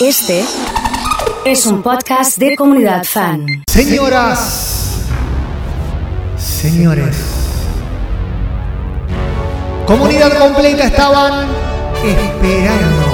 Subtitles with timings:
[0.00, 0.42] Este
[1.44, 3.44] es un podcast de comunidad fan.
[3.68, 4.94] Señoras,
[6.38, 7.16] señores,
[9.86, 11.48] comunidad completa estaban
[12.02, 13.04] esperando.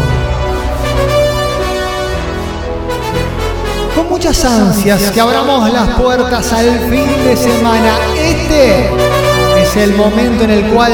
[3.97, 7.99] Con muchas ansias que abramos las puertas al fin de semana.
[8.17, 8.91] Este
[9.61, 10.93] es el momento en el cual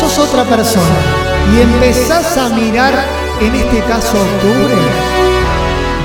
[0.00, 4.76] sos otra persona y empezás a mirar, en este caso octubre,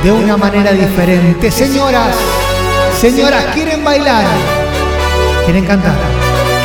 [0.03, 1.51] de una manera diferente.
[1.51, 2.15] Señoras,
[2.99, 4.25] señoras, ¿quieren bailar?
[5.45, 5.95] ¿Quieren cantar?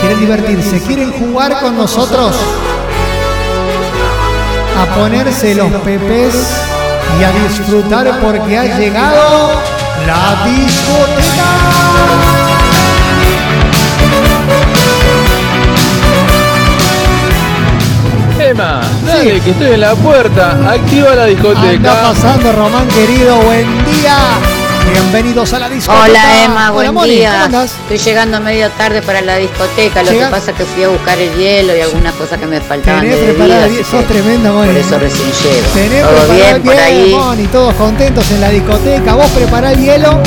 [0.01, 0.81] ¿Quieren divertirse?
[0.81, 2.37] ¿Quieren jugar con nosotros?
[4.81, 6.35] A ponerse los pepes
[7.19, 9.51] y a disfrutar porque ha llegado
[10.07, 11.85] la discoteca.
[18.39, 18.83] Emma,
[19.25, 21.93] dale que estoy en la puerta, activa la discoteca.
[22.03, 24.17] pasando, Román querido, buen día.
[24.93, 26.05] Bienvenidos a la discoteca.
[26.05, 27.31] Hola Emma, buen Moni, día.
[27.33, 27.73] ¿cómo andás?
[27.89, 30.89] Estoy llegando medio tarde para la discoteca, lo Llega- que pasa es que fui a
[30.89, 34.01] buscar el hielo y algunas cosas que me faltaban Tenés de preparada, bebida, así sos
[34.05, 34.69] que tremenda, Moni.
[34.69, 35.67] por eso recién llego.
[35.75, 37.15] Tenés Todo preparado bien el por bien, ahí.
[37.15, 39.15] Moni, todos contentos en la discoteca.
[39.15, 40.21] Vos prepará el hielo,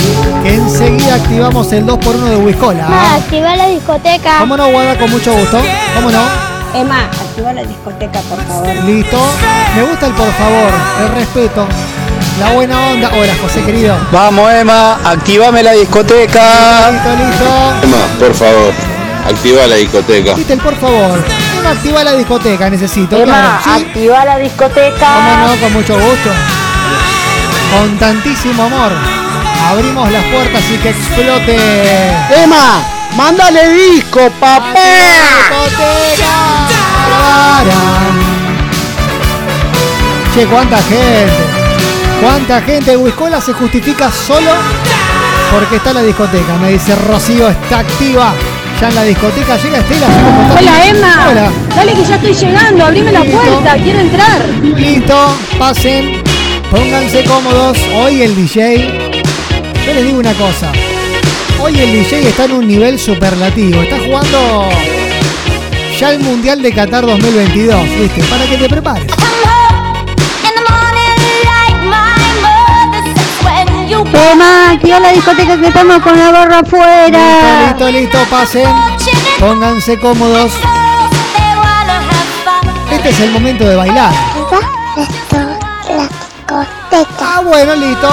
[0.44, 2.88] que enseguida activamos el 2x1 de Wiscola.
[2.90, 4.40] Ma, activa la discoteca.
[4.40, 4.98] ¿Cómo no, Guada?
[4.98, 5.62] Con mucho gusto.
[5.96, 6.47] ¿Cómo no?
[6.74, 8.68] Emma, activa la discoteca, por favor.
[8.86, 9.18] Listo.
[9.76, 11.68] Me gusta el por favor, el respeto,
[12.40, 13.12] la buena onda.
[13.14, 13.96] Hola, José querido.
[14.12, 16.92] Vamos Emma, activame la discoteca.
[16.92, 17.46] Listo, listo.
[17.84, 18.74] Emma, por favor,
[19.28, 20.34] activa la discoteca.
[20.34, 21.24] Viste el por favor.
[21.60, 23.16] Emma, activa la discoteca, necesito.
[23.18, 23.86] Emma, claro, ¿sí?
[23.86, 25.08] activa la discoteca.
[25.14, 25.62] ¿Cómo no?
[25.62, 26.30] Con mucho gusto.
[27.72, 28.92] Con tantísimo amor.
[29.70, 31.58] Abrimos las puertas y que explote.
[32.44, 32.82] Emma,
[33.16, 34.74] mándale disco, papá.
[34.74, 36.47] ¡Discoteca!
[40.34, 41.34] Che, cuánta gente.
[42.22, 42.96] Cuánta gente.
[42.96, 44.52] Huiscola se justifica solo
[45.52, 46.58] porque está en la discoteca.
[46.58, 48.34] Me dice Rocío, está activa.
[48.80, 50.08] Ya en la discoteca llega Estela.
[50.60, 51.28] Hola, Emma.
[51.32, 51.52] Hola.
[51.76, 52.86] Dale que ya estoy llegando.
[52.86, 53.76] Abrime la puerta.
[53.82, 54.46] Quiero entrar.
[54.62, 56.22] Listo, pasen,
[56.70, 57.78] pónganse cómodos.
[57.96, 59.22] Hoy el DJ,
[59.86, 60.72] yo les digo una cosa.
[61.60, 63.82] Hoy el DJ está en un nivel superlativo.
[63.82, 64.70] Está jugando
[66.00, 68.24] ya el Mundial de Qatar 2022, ¿viste?
[68.26, 69.08] Para que te prepares.
[74.32, 77.68] Emma, activa la discoteca que estamos con la barra Listo, afuera.
[77.68, 78.68] listo, listo, pasen.
[79.40, 80.52] Pónganse cómodos.
[82.92, 84.14] Este es el momento de bailar.
[87.20, 88.10] Ah, bueno, listo.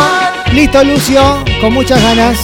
[0.52, 2.38] Listo, Lucio, con muchas ganas.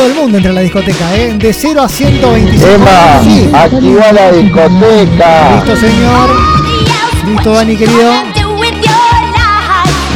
[0.00, 1.34] Todo el mundo entra a la discoteca, ¿eh?
[1.36, 2.66] De 0 a 125.
[2.66, 3.50] Emma, Sí.
[3.52, 5.56] activa la discoteca.
[5.56, 6.30] Listo, señor.
[7.26, 8.10] Listo, Dani, querido.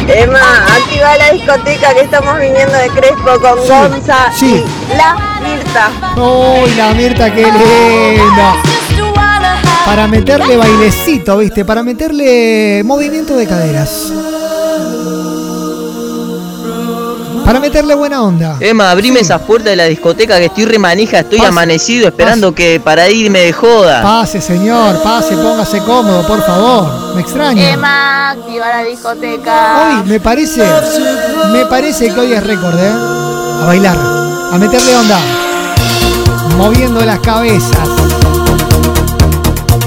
[0.08, 0.38] Emma,
[0.74, 4.64] activa la discoteca que estamos viniendo de Crespo con Sí, Gonza sí.
[4.64, 5.90] y la Mirta.
[6.16, 9.12] Uy, la Mirta, qué lindo.
[9.84, 11.66] Para meterle bailecito, ¿viste?
[11.66, 14.10] Para meterle movimiento de caderas.
[17.44, 18.56] Para meterle buena onda.
[18.58, 22.80] Emma, abrime esas puertas de la discoteca que estoy remanija, estoy Pase, amanecido esperando que
[22.80, 24.02] para irme de joda.
[24.02, 27.14] Pase, señor, pase, póngase cómodo, por favor.
[27.14, 27.70] Me extraña.
[27.70, 29.98] Emma, activa la discoteca.
[30.00, 30.64] Hoy me parece,
[31.52, 32.92] me parece que hoy es récord, ¿eh?
[33.62, 33.96] A bailar,
[34.52, 35.18] a meterle onda,
[36.56, 37.88] moviendo las cabezas,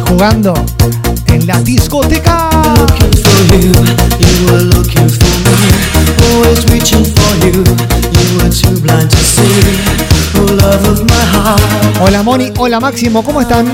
[0.07, 0.53] jugando
[1.25, 2.49] en la discoteca.
[12.01, 13.67] Hola Moni, hola Máximo, ¿cómo están?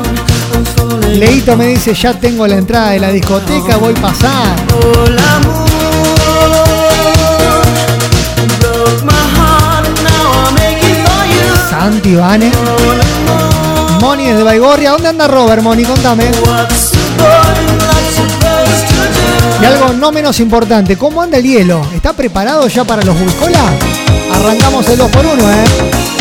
[1.10, 4.56] Leito me dice, ya tengo la entrada de la discoteca, voy a pasar.
[11.70, 12.52] Santi Vane.
[14.00, 14.92] Moni desde Baigorria.
[14.92, 15.84] ¿Dónde anda Robert, Moni?
[15.84, 16.32] Contame.
[19.64, 21.82] Y algo no menos importante, ¿cómo anda el hielo?
[21.96, 23.62] ¿Está preparado ya para los Buscola?
[24.34, 25.64] Arrancamos el 2 por 1 ¿eh?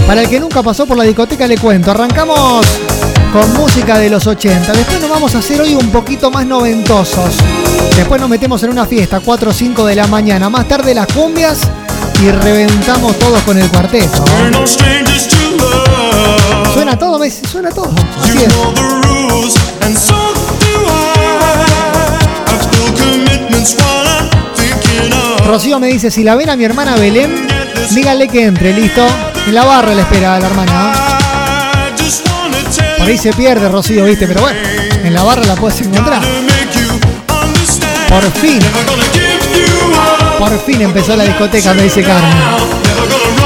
[0.06, 1.90] Para el que nunca pasó por la discoteca le cuento.
[1.90, 2.64] Arrancamos
[3.32, 4.72] con música de los 80.
[4.72, 7.34] Después nos vamos a hacer hoy un poquito más noventosos.
[7.96, 10.48] Después nos metemos en una fiesta, 4 o 5 de la mañana.
[10.48, 11.58] Más tarde las cumbias
[12.22, 14.24] y reventamos todos con el cuarteto.
[16.72, 17.92] Suena todo, Messi, suena todo.
[18.22, 20.31] Así es.
[25.46, 27.46] Rocío me dice, si la ven a mi hermana Belén,
[27.90, 29.04] díganle que entre, listo.
[29.46, 30.92] En la barra le espera la hermana.
[32.98, 34.58] Por ahí se pierde Rocío, viste, pero bueno,
[35.04, 36.22] en la barra la puedes encontrar.
[38.08, 38.60] Por fin.
[40.38, 43.41] Por fin empezó la discoteca, me dice Carmen.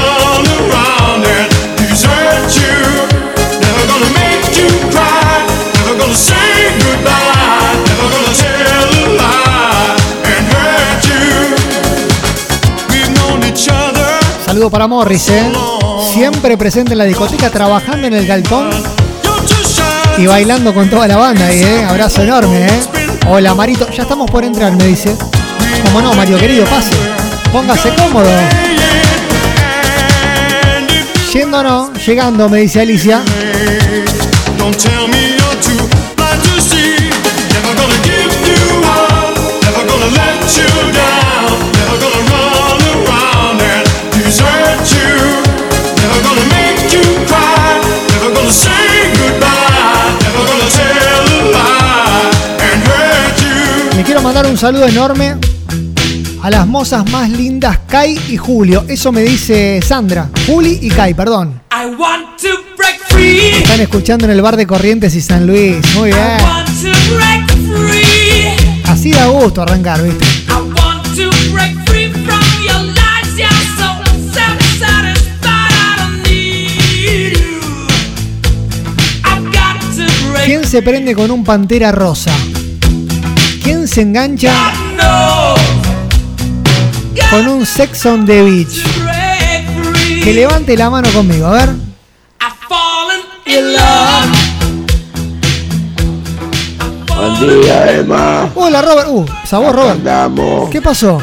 [14.57, 15.51] Saludo para Morris, ¿eh?
[16.11, 18.71] Siempre presente en la discoteca, trabajando en el galpón
[20.17, 21.85] y bailando con toda la banda ahí, ¿eh?
[21.87, 22.79] Abrazo enorme, ¿eh?
[23.29, 23.87] Hola, Marito.
[23.91, 25.15] Ya estamos por entrar, me dice.
[25.83, 26.89] Como no, Mario, querido, pase.
[27.51, 28.31] Póngase cómodo.
[31.31, 33.21] Yendo no, llegando, me dice Alicia.
[54.37, 55.35] Mandar un saludo enorme
[56.43, 58.85] a las mozas más lindas, Kai y Julio.
[58.87, 60.29] Eso me dice Sandra.
[60.45, 61.59] Juli y Kai, perdón.
[63.17, 65.77] Están escuchando en el bar de Corrientes y San Luis.
[65.95, 66.37] Muy bien.
[68.85, 70.25] Así da gusto arrancar, ¿viste?
[80.45, 82.31] ¿Quién se prende con un pantera rosa?
[83.87, 84.53] ¿Quién se engancha
[87.29, 88.83] con un sex on the beach?
[90.21, 91.69] Que levante la mano conmigo, a ver.
[97.15, 98.49] Buen día, Emma.
[98.55, 99.07] Hola, Robert.
[99.09, 100.69] Uh, esa voz, Robert.
[100.69, 101.21] ¿Qué pasó?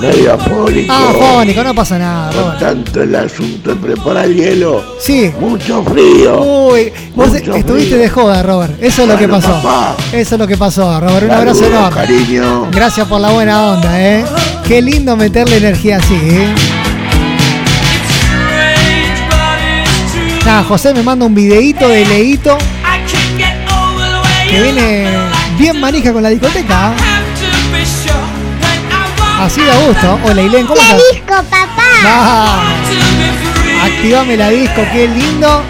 [0.00, 0.92] Medio afónico.
[0.92, 2.58] Ah, fónico, no pasa nada, Por Robert.
[2.60, 4.84] tanto, el asunto de preparar hielo.
[5.00, 5.30] Sí.
[5.40, 6.40] Mucho frío.
[6.40, 7.98] Uy, vos Mucho estuviste frío.
[8.02, 8.74] de joda, Robert.
[8.82, 9.48] Eso es lo que pasó.
[9.48, 9.96] papá.
[10.12, 11.24] Eso es lo que pasó, Robert.
[11.24, 11.94] Un abrazo enorme.
[11.94, 12.68] cariño.
[12.70, 14.24] Gracias por la buena onda, ¿eh?
[14.66, 16.54] Qué lindo meterle energía así, ¿eh?
[20.44, 22.56] Nada, José me manda un videíto de Leito
[24.48, 25.06] que viene
[25.58, 26.92] bien manija con la discoteca.
[29.40, 30.18] Así da gusto.
[30.24, 31.00] Hola, Ilén, ¿cómo estás?
[31.12, 31.68] disco, papá.
[32.02, 32.78] Vamos.
[33.84, 35.62] Activame la disco, qué lindo.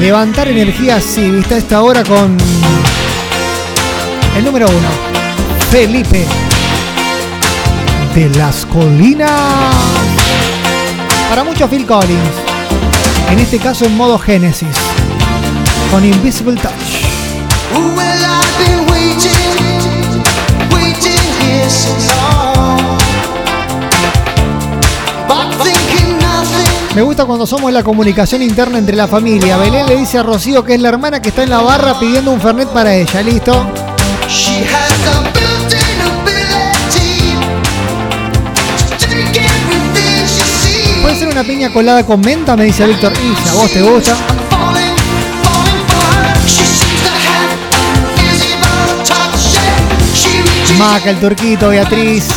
[0.00, 2.36] Levantar energía así, viste, a esta hora con
[4.36, 4.88] el número uno,
[5.70, 6.26] Felipe
[8.14, 9.30] de las Colinas.
[11.30, 12.36] Para muchos Phil Collins,
[13.30, 14.76] en este caso en modo Génesis,
[15.90, 16.97] con Invisible Touch.
[26.98, 29.56] Me gusta cuando somos la comunicación interna entre la familia.
[29.56, 32.32] Belén le dice a Rocío que es la hermana que está en la barra pidiendo
[32.32, 33.22] un fernet para ella.
[33.22, 33.52] ¿Listo?
[41.02, 43.12] Puede ser una piña colada con menta, me dice Víctor.
[43.12, 44.47] Y si a vos te gusta.
[50.78, 52.28] Maca, el turquito, Beatriz,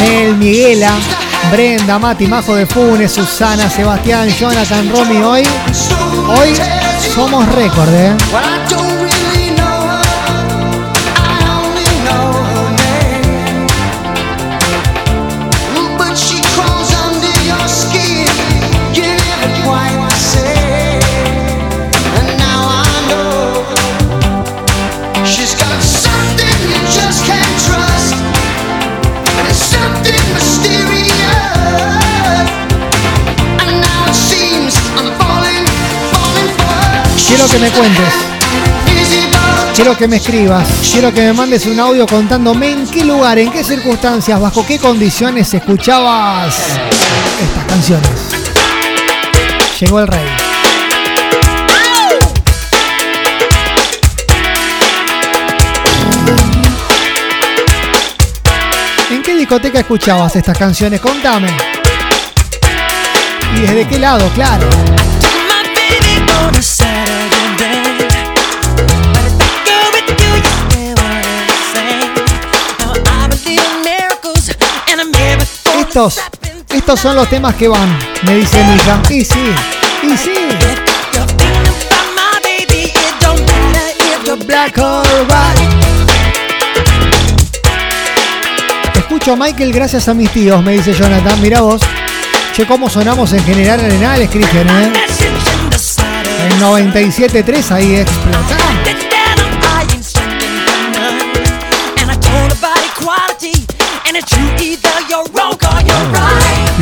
[0.00, 0.92] Mel, Miguela,
[1.50, 5.22] Brenda, Mati, Majo de Funes, Susana, Sebastián, Jonathan, Romy.
[5.22, 5.42] Hoy,
[6.28, 6.54] hoy
[7.14, 8.16] somos récord, ¿eh?
[37.42, 38.14] Quiero que me cuentes,
[39.74, 43.50] quiero que me escribas, quiero que me mandes un audio contándome en qué lugar, en
[43.50, 46.54] qué circunstancias, bajo qué condiciones escuchabas
[47.42, 48.10] estas canciones.
[49.80, 50.24] Llegó el rey.
[59.10, 61.00] ¿En qué discoteca escuchabas estas canciones?
[61.00, 61.48] Contame.
[63.56, 64.28] ¿Y desde qué lado?
[64.28, 64.68] Claro.
[75.94, 76.22] Estos,
[76.98, 79.02] son los temas que van, me dice mi hija.
[79.10, 79.52] Y sí,
[80.02, 80.32] y sí.
[88.94, 91.38] Escucho a Michael gracias a mis tíos, me dice Jonathan.
[91.42, 91.82] Mira vos.
[92.54, 94.92] Che, cómo sonamos en General Arenal, Cristian, ¿eh?
[96.46, 98.61] El 97.3 ahí explotamos.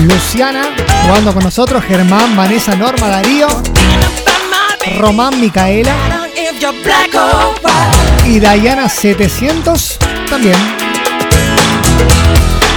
[0.04, 0.62] Luciana
[1.04, 3.49] jugando con nosotros, Germán, Vanessa, Norma, Darío,
[4.99, 5.92] Román, Micaela
[8.26, 10.57] y Dayana 700 también.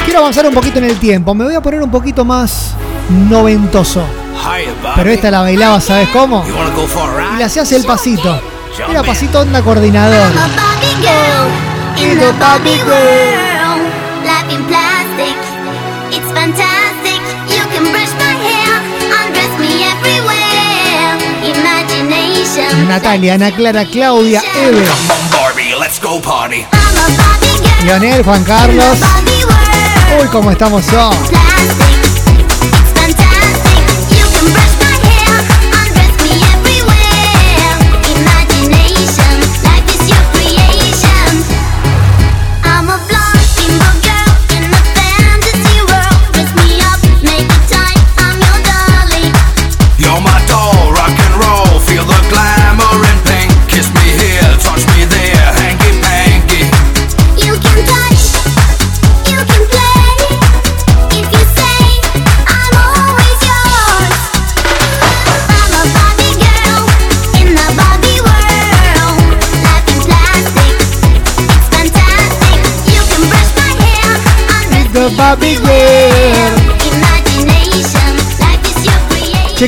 [0.05, 2.73] Quiero avanzar un poquito en el tiempo, me voy a poner un poquito más
[3.09, 4.03] noventoso.
[4.95, 6.43] Pero esta la bailaba, ¿sabes cómo?
[7.35, 8.39] Y le hacías el pasito.
[8.89, 10.27] Era pasito onda coordinador.
[22.87, 24.85] Natalia, Ana Clara, Claudia, Eve,
[25.31, 26.65] Barbie, let's go party.
[27.85, 28.99] Lionel, Juan Carlos.
[30.19, 31.82] Uy, cómo estamos hoy.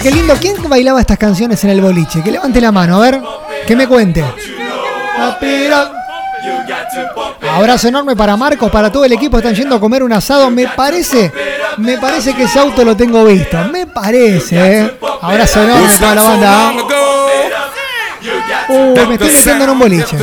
[0.01, 0.35] Qué lindo.
[0.39, 2.21] ¿Quién bailaba estas canciones en el boliche?
[2.21, 3.21] Que levante la mano, a ver.
[3.65, 4.23] Que me cuente.
[7.49, 9.37] Abrazo enorme para Marcos, para todo el equipo.
[9.37, 10.49] Están yendo a comer un asado.
[10.51, 11.31] Me parece,
[11.77, 13.57] me parece que ese auto lo tengo visto.
[13.71, 14.91] Me parece, ¿eh?
[15.21, 16.73] Abrazo enorme a toda la banda.
[18.67, 20.17] Uh, me estoy metiendo en un boliche.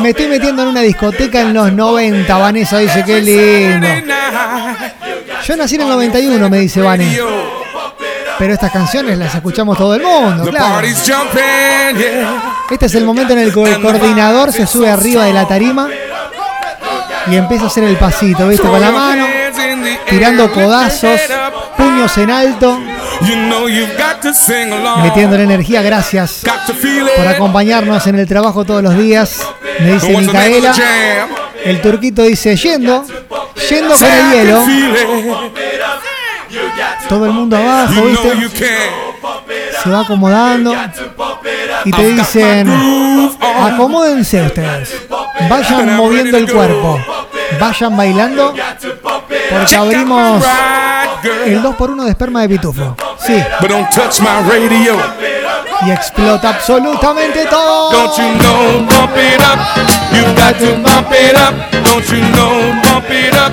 [0.00, 2.36] Me estoy metiendo en una discoteca en los 90.
[2.36, 3.86] Vanessa dice, qué lindo.
[5.46, 7.18] Yo nací en el 91, me dice Vane.
[8.40, 10.80] Pero estas canciones las escuchamos todo el mundo, claro.
[12.70, 15.86] Este es el momento en el que el coordinador se sube arriba de la tarima
[17.26, 18.66] y empieza a hacer el pasito, ¿viste?
[18.66, 19.26] Con la mano,
[20.08, 21.20] tirando codazos,
[21.76, 22.80] puños en alto,
[24.72, 25.02] along.
[25.02, 25.82] metiéndole energía.
[25.82, 26.40] Gracias
[27.16, 29.46] por acompañarnos en el trabajo todos los días.
[29.80, 30.74] Me dice Micaela.
[31.62, 33.04] El turquito dice yendo,
[33.68, 34.64] yendo con el hielo.
[37.08, 38.50] Todo el mundo abajo, ¿viste?
[39.82, 40.74] Se va acomodando
[41.84, 43.30] y te dicen,
[43.60, 45.06] acomódense ustedes,
[45.48, 47.00] vayan moviendo el cuerpo,
[47.58, 48.54] vayan bailando,
[49.50, 50.44] porque abrimos
[51.46, 52.96] el 2x1 de esperma de pitufo.
[53.18, 54.96] Sí, But don't touch my radio.
[55.86, 57.90] Y explota absolutamente todo.
[57.90, 59.58] Don't you know, bump it up.
[60.12, 61.54] You've got to bump it up.
[61.84, 63.52] Don't you know, bump it up.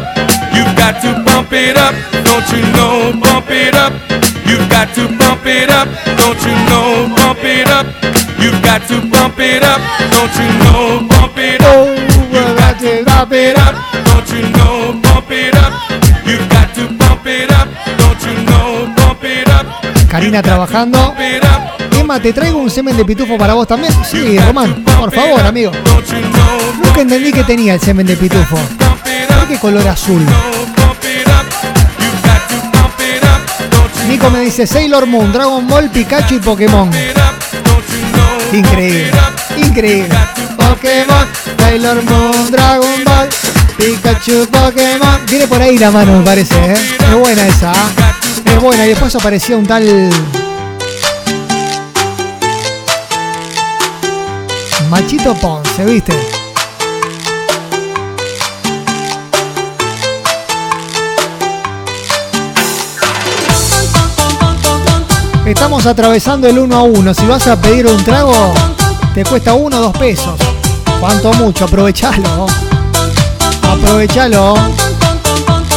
[0.54, 1.94] You've got to bump it up.
[2.24, 3.94] Don't you know, bump it up.
[4.46, 5.88] You've got to bump it up.
[6.18, 7.86] Don't you know, bump it up.
[8.40, 9.82] You've got to bump it up.
[10.12, 11.86] Don't you know, bump it up.
[12.32, 13.76] You've got to bump it up.
[14.06, 15.74] Don't you know, bump it up.
[16.26, 17.68] You've got to bump it up.
[17.98, 19.66] Don't you know, bump it up.
[20.10, 21.16] Karina trabajando.
[22.22, 23.94] ¿Te traigo un semen de pitufo para vos también?
[24.10, 25.72] Sí, Román, por favor, amigo.
[26.84, 28.56] Nunca entendí que tenía el semen de pitufo.
[28.56, 29.48] bump it ¿Por up.
[29.48, 30.25] qué color azul?
[34.08, 36.89] Nico me dice Sailor Moon, Dragon Ball, Pikachu y Pokémon.
[38.54, 39.12] Increíble,
[39.58, 40.16] increíble.
[40.56, 41.27] Pokémon,
[41.60, 43.30] Sailor Moon, Dragon Ball,
[43.77, 45.20] Pikachu, Pokémon.
[45.30, 46.74] Viene por ahí la mano, me parece, ¿eh?
[46.74, 47.89] Es buena esa, ¿ah?
[48.46, 48.86] Es buena.
[48.86, 50.10] Y después aparecía un tal.
[54.89, 56.13] Machito Ponce, ¿viste?
[65.46, 67.13] Estamos atravesando el 1 a 1.
[67.13, 68.53] Si vas a pedir un trago,
[69.13, 70.39] te cuesta 1 o 2 pesos.
[71.00, 72.46] Cuanto mucho, aprovechalo.
[73.70, 74.56] Aprovechalo.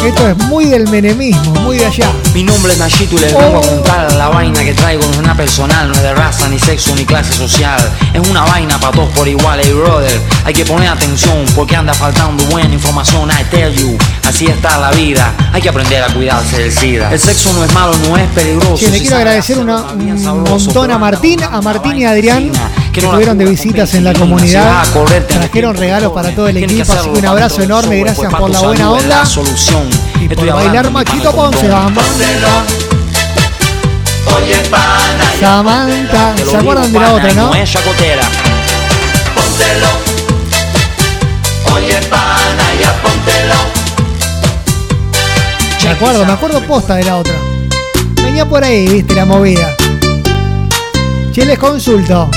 [0.05, 2.11] Esto es muy del menemismo, muy de allá.
[2.35, 5.19] Mi nombre es Nachito y les vengo a contar la vaina que traigo no es
[5.19, 7.79] una personal, no es de raza, ni sexo, ni clase social.
[8.15, 10.19] Es una vaina para todos por igual, hey brother.
[10.45, 13.97] Hay que poner atención porque anda faltando buena información, I tell you.
[14.27, 17.13] Así está la vida, hay que aprender a cuidarse del SIDA.
[17.13, 18.77] El sexo no es malo, no es peligroso.
[18.77, 22.51] Che, le quiero agradecer una- un montón a Martín, a Martín y a Adrián,
[22.93, 24.85] que estuvieron de visitas en la comunidad.
[25.29, 28.91] Trajeron regalos para todo el equipo, así que un abrazo enorme, gracias por la buena
[28.91, 29.25] onda.
[30.21, 32.05] Y por bailar Machito Ponce, vamos.
[34.37, 37.51] Oye, pana, Samantha, ¿se acuerdan de la otra, no?
[45.83, 47.35] Me acuerdo, me acuerdo posta de la otra.
[48.23, 49.75] Venía por ahí, viste, la movida.
[51.33, 52.31] Che, les consulto.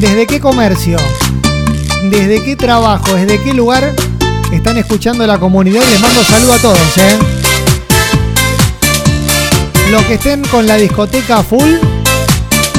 [0.00, 0.98] ¿Desde qué comercio?
[2.10, 3.14] ¿Desde qué trabajo?
[3.14, 3.94] ¿Desde qué lugar
[4.52, 5.82] están escuchando la comunidad?
[5.90, 7.18] Les mando saludo a todos, ¿eh?
[9.90, 11.76] Los que estén con la discoteca full,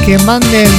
[0.05, 0.69] que manden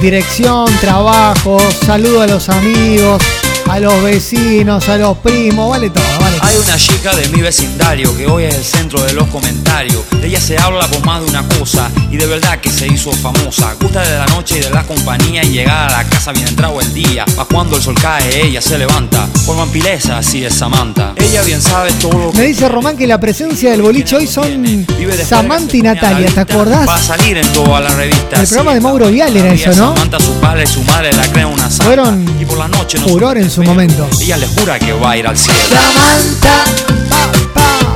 [0.00, 3.20] dirección, trabajo, saludo a los amigos,
[3.68, 6.23] a los vecinos, a los primos, vale todo.
[6.54, 10.04] Hay una chica de mi vecindario que hoy es el centro de los comentarios.
[10.20, 13.10] De ella se habla por más de una cosa y de verdad que se hizo
[13.10, 13.74] famosa.
[13.80, 16.80] Gusta de la noche y de la compañía y llegar a la casa bien entrado
[16.80, 17.24] el día.
[17.34, 19.26] Pa' cuando el sol cae ella se levanta.
[19.44, 21.14] Por vampileza así es Samantha.
[21.16, 24.28] Ella bien sabe todo lo que Me dice Román que la presencia del boliche hoy
[24.28, 24.86] son
[25.28, 26.86] Samantha y Natalia, ¿te acordás?
[26.86, 28.40] va a salir en toda la revista.
[28.40, 29.94] El programa de Mauro Vial era eso, ¿no?
[29.94, 31.84] Samantha, su padre, su madre la creen una santa.
[31.84, 34.08] Fueron y por la noche no furor en su momento.
[34.20, 35.58] ella le jura que va a ir al cielo.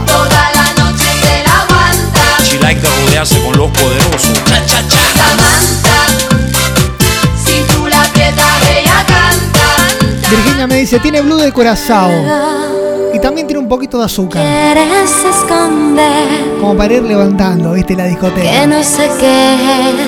[0.07, 2.43] Toda la noche se la aguanta.
[2.45, 4.33] She like de rodearse con los poderosos.
[4.45, 4.99] Cha, cha, cha.
[5.17, 5.99] Samantha,
[7.45, 10.29] si tú la aprietas, ella canta.
[10.31, 12.11] Virginia me dice, tiene blue de curazao.
[13.15, 14.43] Y también tiene un poquito de azúcar.
[14.45, 18.67] Quieres esconder Como para ir levantando, viste, la que discoteca.
[18.67, 19.57] no sé qué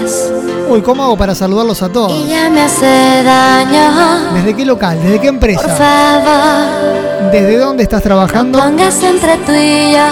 [0.04, 0.30] es
[0.71, 2.29] Uy, ¿cómo hago para saludarlos a todos?
[2.29, 4.33] ya me hace daño.
[4.35, 4.99] ¿Desde qué local?
[5.03, 5.69] ¿Desde qué Por empresa?
[5.69, 8.61] favor, ¿Desde dónde estás trabajando?
[8.61, 10.07] pongas entre tú y yo.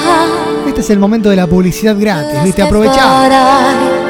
[0.66, 3.02] Este es el momento de la publicidad gratis, viste, aprovechá.
[3.02, 4.08] Por hoy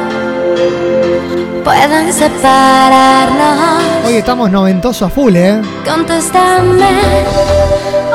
[1.64, 3.82] puedan separarnos.
[4.06, 5.60] Hoy estamos noventosos a full, ¿eh?
[5.86, 6.88] Contéstame,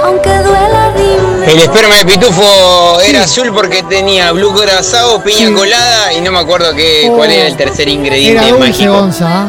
[0.04, 1.52] aunque duela, dime.
[1.52, 5.54] El esperma de pitufo era azul porque tenía blue corazado, piña Sí.
[5.54, 7.16] colada y no me acuerdo qué, Oh.
[7.18, 8.94] cuál era el tercer Era ingrediente dulce, mágico.
[8.94, 9.48] Gonza.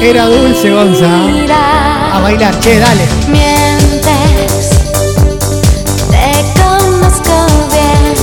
[0.00, 1.10] Era dulce, Gonza.
[2.14, 3.02] A bailar, che, dale.
[3.28, 4.70] mientes,
[6.10, 8.14] te conozco bien.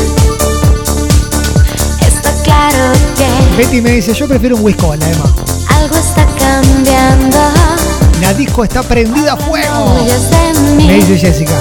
[2.08, 3.28] Está claro que
[3.58, 5.34] Betty me dice, yo prefiero un whisky, Emma.
[8.34, 9.96] La disco está prendida a fuego.
[10.78, 11.54] Me dice Jessica.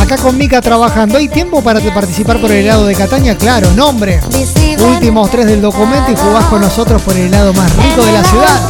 [0.00, 1.18] Acá con Mica trabajando.
[1.18, 3.38] ¿Hay tiempo para participar por el helado de Cataña?
[3.38, 4.20] Claro, nombre.
[4.80, 8.24] Últimos tres del documento y jugás con nosotros por el helado más rico de la
[8.24, 8.60] ciudad.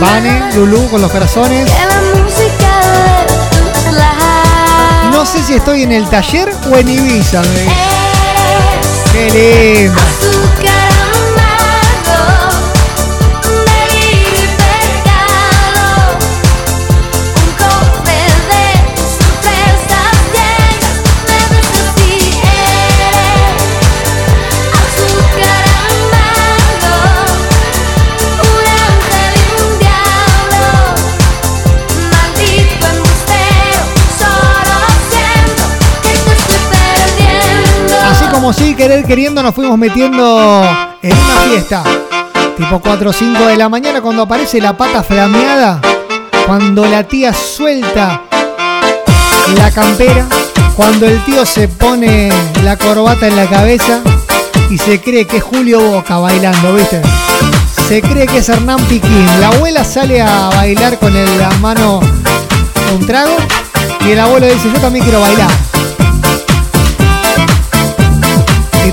[0.00, 1.68] Vane, Lulú con los corazones.
[5.22, 7.42] No sé si estoy en el taller o en Ibiza.
[7.42, 7.66] me
[9.12, 10.21] Qué lindo.
[38.42, 40.66] Como sí, querer queriendo, nos fuimos metiendo
[41.00, 41.84] en una fiesta.
[42.56, 45.80] Tipo 4 o 5 de la mañana cuando aparece la pata flameada.
[46.44, 48.22] Cuando la tía suelta
[49.56, 50.26] la campera.
[50.74, 52.32] Cuando el tío se pone
[52.64, 54.00] la corbata en la cabeza
[54.70, 57.00] y se cree que es Julio Boca bailando, ¿viste?
[57.86, 59.24] Se cree que es Hernán Piquín.
[59.38, 62.00] La abuela sale a bailar con el- la mano
[62.92, 63.36] un trago
[64.04, 65.50] y el abuelo dice, yo también quiero bailar.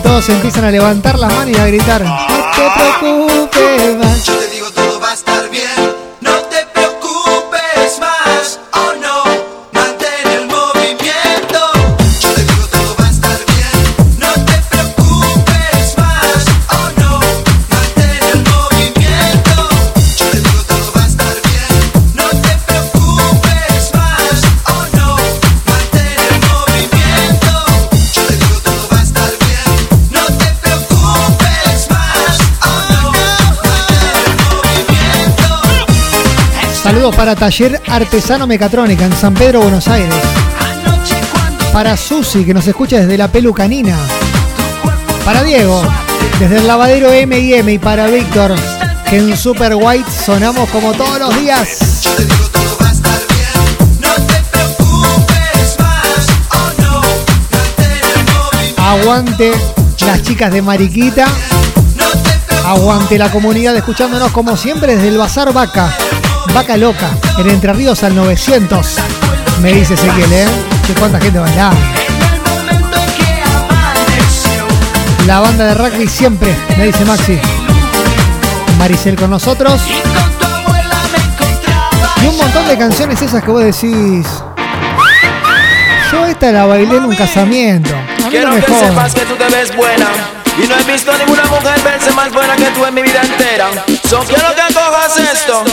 [0.09, 2.03] Todos empiezan a levantar las manos y a gritar,
[37.15, 40.13] Para Taller Artesano Mecatrónica en San Pedro, Buenos Aires.
[41.73, 43.95] Para Susi, que nos escucha desde la pelucanina.
[45.25, 45.81] Para Diego,
[46.39, 47.73] desde el lavadero M&M.
[47.73, 48.55] Y para Víctor,
[49.09, 51.79] que en Super White sonamos como todos los días.
[58.77, 59.51] Aguante
[60.05, 61.27] las chicas de Mariquita.
[62.65, 65.93] Aguante la comunidad escuchándonos como siempre desde el Bazar Vaca.
[66.53, 68.95] Vaca Loca, en Entre Ríos al 900.
[69.61, 70.47] Me dice Ezequiel, ¿eh?
[70.85, 71.75] Que cuánta gente bailaba.
[75.27, 77.39] La banda de rugby siempre, me dice Maxi.
[78.77, 79.81] Maricel con nosotros.
[82.23, 84.27] Y un montón de canciones esas que vos decís.
[86.11, 87.91] Yo esta la bailé en un casamiento.
[88.25, 89.13] A mí no me jodas.
[90.57, 93.69] Y no he visto ninguna mujer verse más buena que tú en mi vida entera.
[94.09, 95.63] So quiero que cojas esto.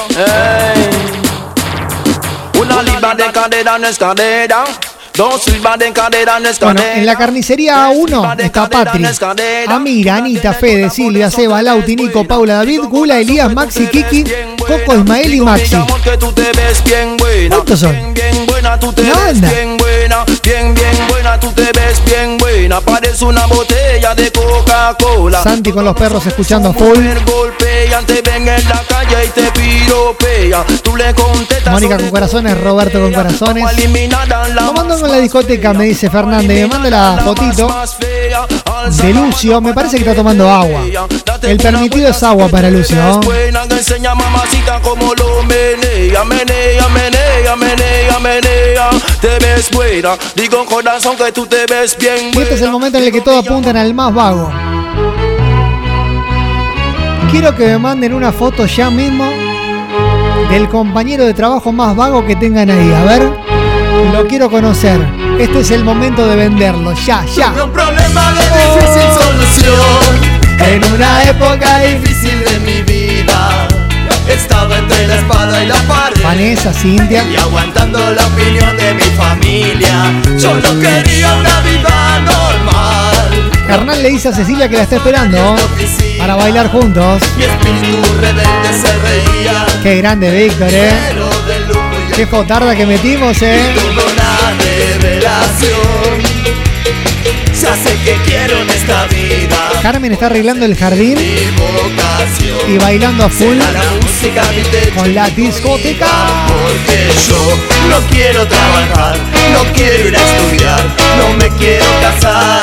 [2.61, 4.65] Una libra de cadera no es cadera.
[6.67, 9.03] Bueno, en la carnicería A1 está Patri,
[9.69, 14.25] Amira, Anita, Fede, Silvia, Seba, Lauti, Nico, Paula, David, Gula, Elías, Maxi, Kiki,
[14.59, 15.77] Coco, Ismael y Maxi.
[17.49, 18.15] ¿Cuántos son?
[19.03, 19.49] Una banda.
[25.43, 26.99] Santi con los perros escuchando a full.
[31.71, 33.65] Mónica con corazones, Roberto con corazones.
[35.07, 35.73] La ¿Cómo ando con la discoteca?
[35.73, 36.49] Me dice Fernández.
[36.49, 37.69] Me manda la fotito
[39.03, 39.61] de Lucio.
[39.61, 40.83] Me parece que está tomando agua.
[41.43, 43.21] El permitido es agua para Lucio.
[52.33, 54.51] Y este es el momento en el que todos apuntan al más vago.
[57.31, 59.25] Quiero que me manden una foto ya mismo
[60.51, 62.93] del compañero de trabajo más vago que tengan ahí.
[62.93, 63.46] A ver,
[64.05, 65.01] lo quiero conocer.
[65.39, 66.93] Este es el momento de venderlo.
[67.07, 67.51] Ya, ya.
[67.51, 70.37] Un problema de difícil solución.
[70.59, 73.69] En una época difícil de mi vida.
[74.29, 76.23] Estaba entre la espada y la pared.
[76.23, 77.25] Vanessa, Cintia.
[77.25, 80.13] Y aguantando la opinión de mi familia.
[80.39, 83.51] Yo no quería una vida normal.
[83.69, 85.57] Hernán le dice a Cecilia que la está esperando
[86.19, 87.23] para bailar juntos.
[87.37, 89.67] Mi espíritu rebelde se reía.
[89.83, 91.36] Qué grande, Víctor, eh.
[92.17, 93.75] De Qué fotarda que metimos, eh.
[93.93, 96.19] una revelación.
[97.61, 99.71] Ya sé que quiero en esta vida.
[99.83, 101.19] Carmen está arreglando el jardín
[102.67, 104.43] y bailando a full la música
[104.97, 106.07] con la discoteca.
[106.49, 107.59] Porque yo
[107.91, 109.19] no quiero trabajar,
[109.53, 110.85] no quiero ir a estudiar,
[111.19, 112.63] no me quiero casar,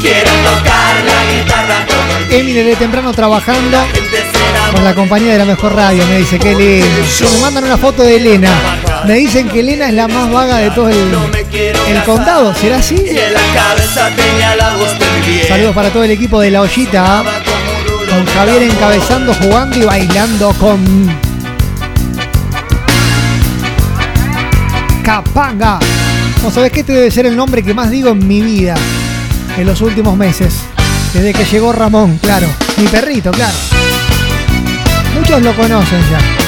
[0.00, 3.78] quiero tocar la guitarra todo el Emi desde temprano trabajando
[4.74, 6.04] con la compañía de la mejor radio.
[6.08, 7.32] Me dice, qué lindo.
[7.32, 8.50] Me mandan una foto de Elena.
[9.06, 12.54] Me dicen que Elena es la más vaga de todo el, el condado.
[12.54, 12.96] ¿Será así?
[15.48, 17.22] Saludos para todo el equipo de La Ollita.
[18.08, 21.08] Con Javier encabezando, jugando y bailando con
[25.04, 25.78] Capanga.
[26.42, 28.74] ¿Vos sabés que este debe ser el nombre que más digo en mi vida
[29.56, 30.54] en los últimos meses?
[31.12, 32.46] Desde que llegó Ramón, claro.
[32.76, 33.56] Mi perrito, claro.
[35.14, 36.47] Muchos lo conocen ya.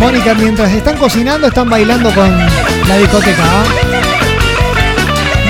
[0.00, 2.34] Mónica, mientras están cocinando, están bailando con
[2.88, 3.42] la discoteca.
[3.44, 3.64] ¿ah?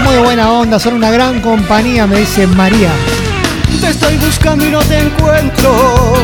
[0.03, 2.91] Muy buena onda, son una gran compañía, me dice María.
[3.81, 6.15] Te estoy buscando y no te encuentro.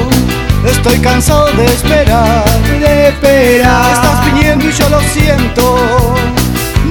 [0.66, 2.44] Estoy cansado de esperar.
[2.80, 3.92] De esperar.
[3.92, 6.14] Estás viniendo y yo lo siento.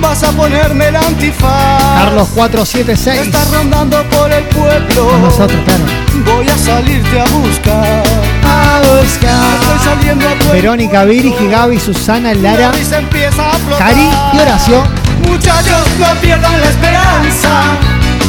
[0.01, 1.81] Vas a ponerme el antifaz.
[2.03, 3.27] Carlos 476.
[3.27, 5.09] Estás rondando por el pueblo.
[5.09, 5.83] Con nosotros, claro.
[6.25, 8.03] Voy a salirte a buscar.
[8.43, 9.33] A buscar.
[9.61, 13.89] Estoy saliendo a Verónica, Virgi, Gaby, Susana, Lara, Y se empieza a flotar.
[13.89, 14.83] Cari y Horacio.
[15.27, 17.49] Muchachos, no pierdan la esperanza.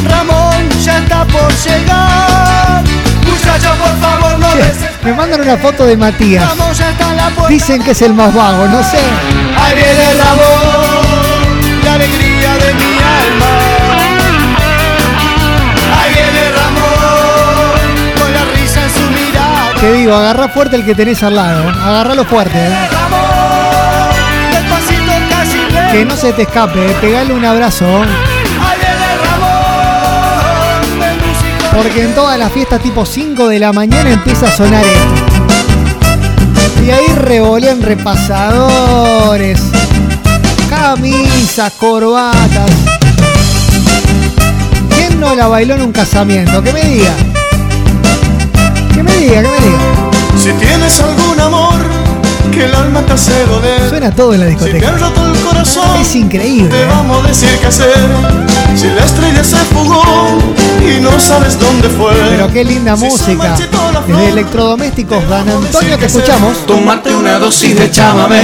[0.09, 2.83] Ramón ya está por llegar.
[3.27, 4.77] Muchachos, por favor, no des.
[5.05, 6.49] Me mandan una foto de Matías.
[6.49, 7.49] Ramón ya está en la.
[7.49, 8.99] Dicen que es el más vago, no sé.
[9.59, 10.56] Ahí viene Ramón,
[20.07, 21.69] digo, agarra fuerte el que tenés al lado.
[21.69, 22.57] Agarralo fuerte.
[22.57, 22.75] eh.
[25.93, 26.79] Que no se te escape.
[26.87, 26.97] eh.
[27.01, 27.85] Pegale un abrazo.
[31.75, 35.27] Porque en todas las fiestas tipo 5 de la mañana empieza a sonar esto.
[36.85, 39.61] Y ahí revolean repasadores,
[40.71, 42.71] camisas, corbatas.
[44.97, 46.63] ¿Quién no la bailó en un casamiento?
[46.63, 47.13] Que me diga.
[49.17, 49.79] Que me diga, que me diga.
[50.43, 51.75] Si tienes algún amor
[52.53, 53.89] que el alma te hace doler.
[53.89, 54.89] Suena todo en la Si te discoteca.
[54.93, 56.69] han roto el corazón, Es increíble.
[56.69, 56.87] te ¿eh?
[56.87, 57.95] vamos a decir qué hacer.
[58.77, 60.03] Si la estrella se fugó
[60.81, 62.13] y no sabes dónde fue.
[62.31, 63.57] Pero qué linda música.
[64.07, 66.67] Desde Electrodomésticos Dan Antonio te escuchamos.
[66.67, 68.43] Tómate una dosis de chámame,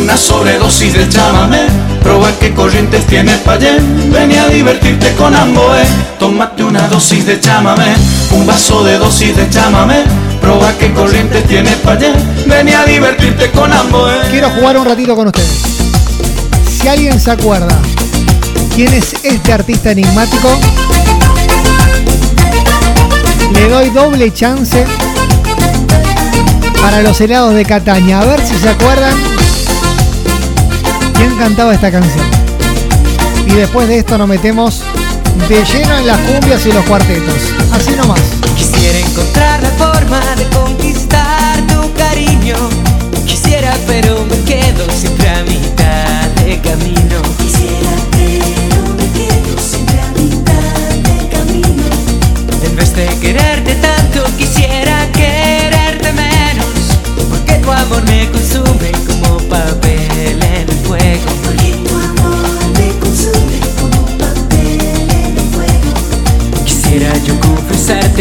[0.00, 1.58] una sobredosis de chámame.
[2.02, 4.10] Proba qué corrientes tiene Payén.
[4.12, 5.82] Ven a divertirte con Amboé.
[6.18, 7.94] Tómate una dosis de chámame,
[8.32, 10.04] un vaso de dosis de chámame.
[10.40, 12.14] Proba que corrientes tienes para allá.
[12.46, 14.20] Ven a divertirte con Amboé.
[14.30, 15.62] Quiero jugar un ratito con ustedes.
[16.68, 17.78] Si alguien se acuerda
[18.74, 20.48] quién es este artista enigmático,
[23.52, 24.84] le doy doble chance
[26.80, 28.20] para los helados de Cataña.
[28.20, 29.14] A ver si se acuerdan
[31.14, 32.26] quién cantaba esta canción.
[33.46, 34.82] Y después de esto nos metemos
[35.48, 37.52] de lleno en las cumbias y los cuartetos.
[37.72, 38.20] Así nomás.
[38.56, 42.56] Quisiera encontrar la forma de conquistar tu cariño.
[43.26, 47.11] Quisiera, pero me quedo siempre a mitad de camino.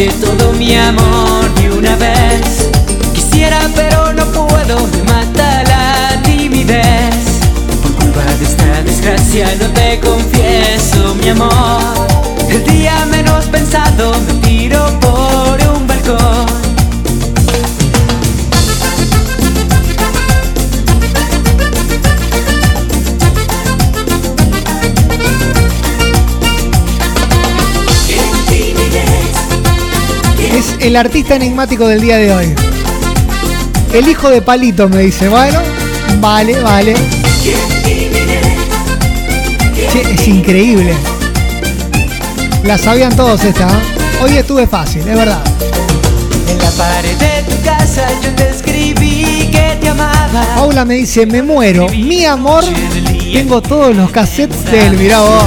[0.01, 2.69] Confesarte todo mi amor de una vez.
[3.13, 7.41] Quisiera, pero no puedo, me mata la timidez.
[7.81, 12.07] Por culpa de esta desgracia no te confieso mi amor.
[12.49, 13.20] El día menos
[30.91, 32.53] el artista enigmático del día de hoy.
[33.93, 35.61] El hijo de Palito me dice, bueno,
[36.19, 36.95] vale, vale.
[39.89, 40.93] Che, es increíble.
[42.65, 43.69] La sabían todos esta.
[43.69, 44.21] ¿eh?
[44.21, 45.41] Hoy estuve fácil, es verdad.
[46.49, 50.45] En la pared de tu casa yo te escribí que te amaba.
[50.55, 51.87] Paula me dice, me muero.
[51.87, 52.65] Mi amor,
[53.31, 54.97] tengo todos los cassettes de él.
[54.97, 55.45] Mirá vos.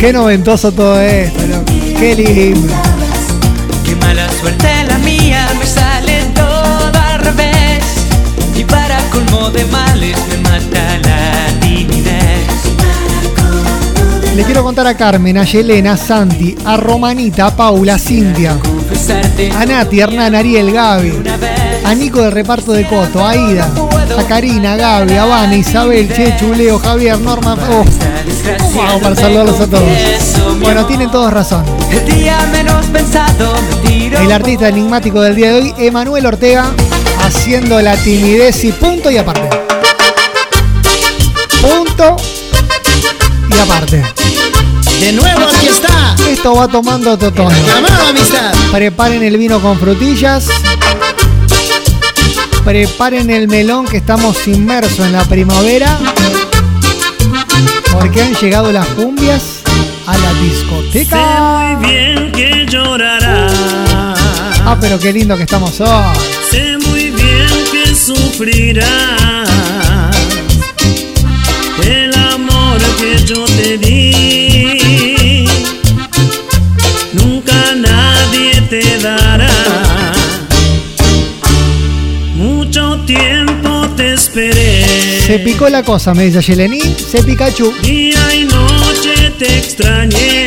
[0.00, 1.46] Qué noventoso todo esto.
[1.46, 1.72] loco.
[1.96, 2.95] Qué lindo.
[4.40, 7.84] Suerte la mía, me sale todo al revés.
[8.54, 12.46] Y para colmo de males me mata la timidez.
[14.34, 18.58] Le quiero contar a Carmen, a Yelena, a Santi, a Romanita, a Paula, a Cintia,
[19.56, 21.22] a Nati, a Hernán, a Ariel, Gaby,
[21.84, 23.70] a Nico del reparto de Coto, a Ida,
[24.18, 27.56] a Karina, a Gaby, a Vane, Isabel, Chechu, Leo, Javier, Norma.
[27.70, 27.84] Oh,
[28.76, 30.25] vamos para saludarlos a todos.
[30.66, 31.64] Bueno, tienen todos razón.
[31.92, 36.72] El día menos pensado El artista enigmático del día de hoy, Emanuel Ortega,
[37.22, 39.48] haciendo la timidez y punto y aparte.
[41.62, 42.16] Punto
[43.48, 44.02] y aparte.
[44.98, 46.16] De nuevo aquí está.
[46.28, 47.54] Esto va tomando otro tono.
[47.64, 48.52] Llamado amistad.
[48.72, 50.48] Preparen el vino con frutillas.
[52.64, 55.96] Preparen el melón que estamos inmersos en la primavera.
[57.92, 59.55] Porque han llegado las cumbias
[60.06, 61.16] a la discoteca.
[61.16, 63.46] Sé muy bien que llorará.
[64.64, 66.16] Ah, pero qué lindo que estamos hoy.
[66.50, 69.44] Sé muy bien que sufrirá.
[71.84, 75.48] El amor que yo te di.
[77.12, 79.50] Nunca nadie te dará.
[82.34, 85.20] Mucho tiempo te esperé.
[85.26, 86.80] Se picó la cosa, me dice Yelení.
[87.10, 87.72] Se Pikachu.
[87.82, 88.65] Día y noche
[89.38, 90.46] te extrañé.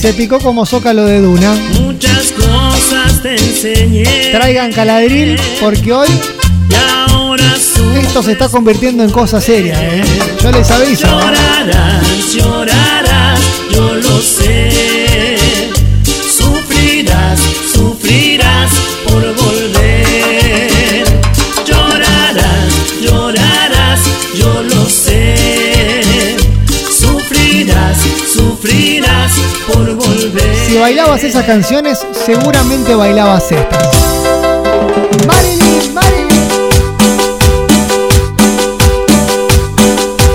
[0.00, 1.54] Se picó como zócalo de Duna.
[1.80, 4.30] Muchas cosas te enseñé.
[4.32, 6.08] Traigan caladril porque hoy
[6.68, 6.74] Y
[7.10, 7.44] ahora
[8.00, 9.76] esto se está convirtiendo en cosa seria.
[9.80, 10.02] ¿eh?
[10.42, 11.06] Yo les aviso.
[11.06, 14.93] Llorarás, llorarás, yo lo sé.
[29.66, 30.66] Por volver.
[30.66, 33.88] Si bailabas esas canciones, seguramente bailabas estas.
[35.26, 36.28] Marilyn, Marilyn.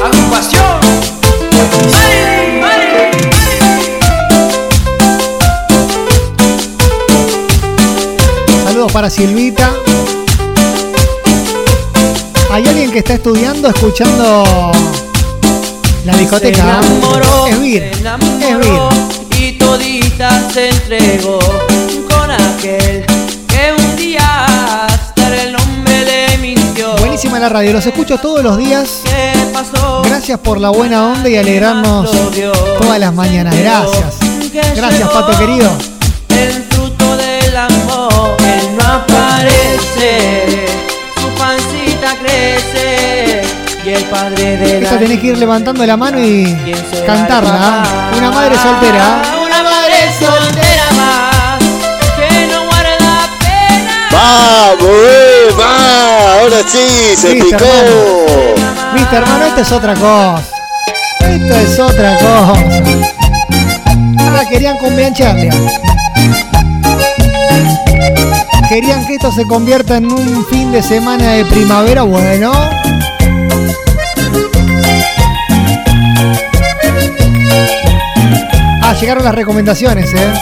[0.04, 0.80] Agrupación.
[1.92, 3.30] Marilyn, Marilyn.
[8.66, 9.72] Saludos para Silvita.
[12.52, 14.72] ¿Hay alguien que está estudiando, escuchando
[16.04, 16.62] la discoteca?
[16.62, 19.19] Enamoró, Es enamoró y
[19.70, 21.38] todita se entregó
[22.10, 23.06] con aquel
[23.48, 26.96] que un día hasta el nombre le mintió.
[26.98, 29.04] Buenísima la radio, los escucho todos los días.
[30.06, 32.10] Gracias por la buena onda y alegrarnos
[32.82, 33.56] todas las mañanas.
[33.56, 34.18] Gracias.
[34.76, 35.70] Gracias, Pato querido.
[36.30, 40.66] El fruto del amor, él no aparece,
[41.16, 43.42] su pancita crece
[43.86, 46.58] y el padre de Esta tenés que ir levantando la mano y
[47.06, 47.84] cantarla.
[47.84, 48.12] ¿ah?
[48.18, 49.39] Una madre soltera.
[50.20, 51.60] Soltera más
[52.18, 53.30] que no guarda
[54.12, 54.90] ¡Vamos,
[55.50, 56.40] Emma!
[56.40, 57.56] Ahora sí, se picó.
[57.56, 58.94] hermano.
[58.94, 60.44] Viste, hermano, esto es otra cosa.
[61.22, 62.54] Esto es otra cosa.
[64.20, 65.50] Ah, querían cumbiancharle.
[68.70, 72.04] Querían que esto se convierta en un fin de semana de primavera.
[72.04, 72.79] Bueno.
[78.90, 80.34] Ah, llegaron las recomendaciones, ¿eh?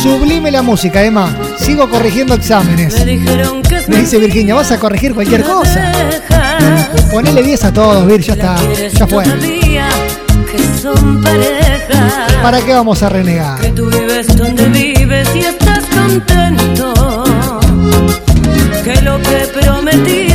[0.00, 1.36] Sublime la música, Emma.
[1.58, 2.94] Sigo corrigiendo exámenes.
[3.88, 5.90] Me dice Virginia, vas a corregir cualquier cosa.
[7.10, 8.56] Ponele 10 a todos, Vir, ya está.
[8.92, 9.24] Ya fue.
[12.40, 13.60] ¿Para qué vamos a renegar?
[13.60, 17.24] Que tú vives donde vives y estás contento.
[18.84, 20.27] Que lo que prometiste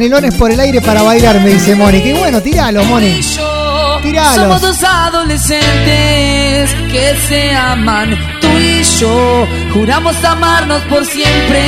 [0.00, 2.00] canelones por el aire para bailar, me dice Moni.
[2.00, 3.22] Qué bueno, tiralo, Moni.
[3.22, 4.62] Somos Tiralos.
[4.62, 9.46] dos adolescentes que se aman, tú y yo.
[9.74, 11.60] Juramos amarnos por siempre.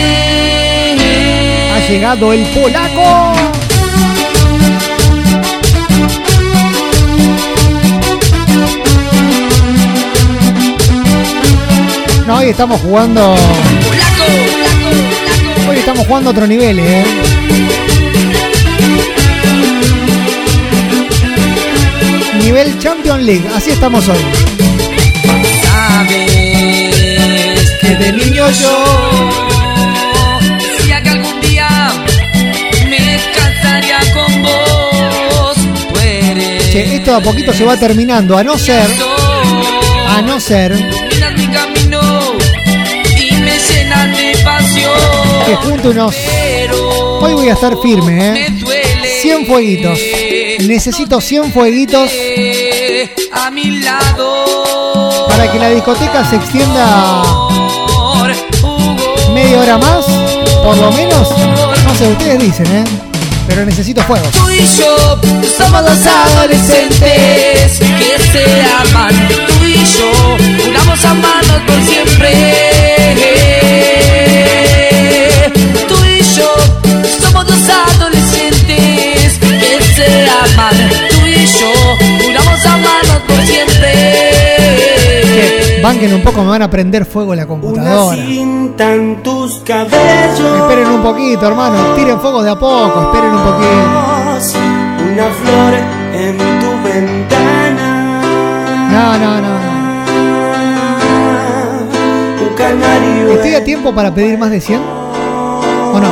[1.74, 3.34] Ha llegado el polaco.
[12.26, 13.34] No, hoy estamos jugando.
[15.68, 17.04] Hoy estamos jugando a otro nivel, eh.
[22.42, 24.18] Nivel Champion League, así estamos hoy.
[25.62, 28.84] Sabes que de niño yo
[30.58, 31.68] decía que algún día
[32.88, 35.56] me casaría con vos.
[35.92, 38.88] Tú eres Che, esto a poquito se va terminando, a no ser,
[40.08, 40.72] a no ser
[41.36, 42.00] mi camino
[43.18, 44.92] y me llenas de pasión.
[45.46, 46.14] que junte unos.
[47.20, 48.54] Hoy voy a estar firme, eh.
[49.22, 49.98] 100 fueguitos.
[50.60, 52.10] Necesito 100 fueguitos
[53.32, 55.26] a mi lado.
[55.28, 57.22] para que la discoteca se extienda
[59.34, 60.04] media hora más,
[60.62, 61.28] por lo menos.
[61.84, 62.84] No sé, ustedes dicen, ¿eh?
[63.46, 64.30] Pero necesito fuegos.
[64.30, 65.18] Tú y yo
[65.56, 68.44] somos dos adolescentes que se
[68.90, 69.28] aman.
[69.28, 72.30] Tú y yo juramos amarnos por siempre.
[75.88, 76.54] Tú y yo
[77.20, 77.91] somos dos adolescentes
[80.28, 80.74] aman.
[81.10, 81.72] Tú y yo
[82.24, 83.92] juramos amarnos por siempre.
[85.82, 88.16] Banquen un poco, me van a prender fuego la computadora.
[88.16, 90.60] cinta en tus cabellos.
[90.60, 91.94] Esperen un poquito, hermano.
[91.96, 94.12] Tiren fuegos de a poco, esperen un poquito.
[95.12, 95.74] Una flor
[96.14, 97.88] en tu ventana.
[98.92, 99.48] No, no, no.
[99.48, 99.72] no.
[102.46, 103.32] Un canario.
[103.32, 104.80] ¿Estoy a tiempo para pedir más de 100?
[104.80, 106.08] ¿O no?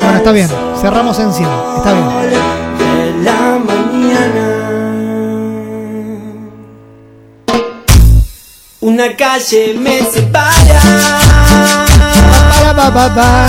[0.00, 0.48] Bueno, está bien.
[0.84, 1.48] Cerramos en 100.
[1.78, 2.08] Está bien.
[2.78, 4.46] de la mañana.
[8.80, 10.82] Una calle me separa
[12.50, 13.46] Para, pa, pa, pa,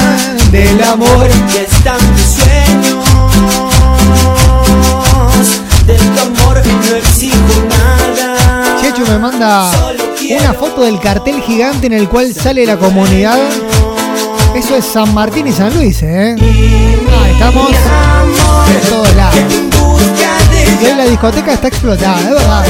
[0.49, 1.27] del amor.
[1.51, 3.03] que están mis sueños.
[5.87, 8.77] De tu amor no exijo nada.
[8.81, 9.71] Chechu me manda
[10.39, 13.37] una foto del cartel gigante en el cual sale la comunidad.
[14.55, 16.33] Eso es San Martín y San Luis, ¿eh?
[16.39, 19.37] Ah, estamos en todos lados.
[20.81, 22.65] Y hoy la discoteca está explotada, es verdad.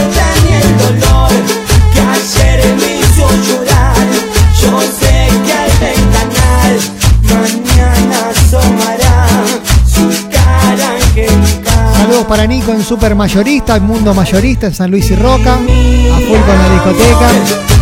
[11.97, 15.53] Saludos para Nico en Super Mayorista, el mundo mayorista en San Luis y Roca.
[15.53, 17.74] A full con la discoteca.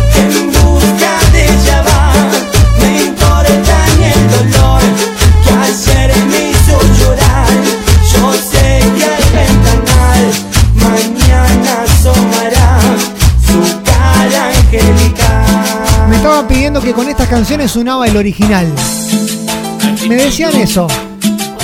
[16.82, 18.70] Que con estas canciones unaba el original.
[20.06, 20.86] Me decían eso.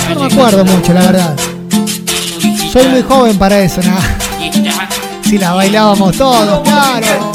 [0.09, 1.35] No me acuerdo mucho, la verdad.
[2.73, 4.01] Soy muy joven para eso, nada.
[5.23, 7.31] Si la bailábamos todos, claro.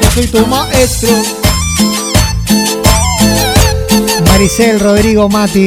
[0.00, 1.41] Yo soy tu maestro.
[4.42, 5.66] Maricel, Rodrigo, Mati,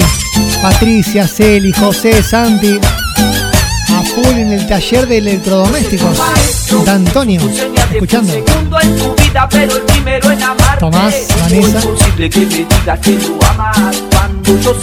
[0.62, 2.78] Patricia, Celi, José, Santi.
[3.88, 6.18] A full en el taller de electrodomésticos.
[6.84, 7.40] De Antonio,
[7.94, 8.34] escuchando.
[10.78, 11.80] Tomás, Vanessa.
[11.80, 14.76] ¿Cómo es posible que me digas que lo amas cuando yo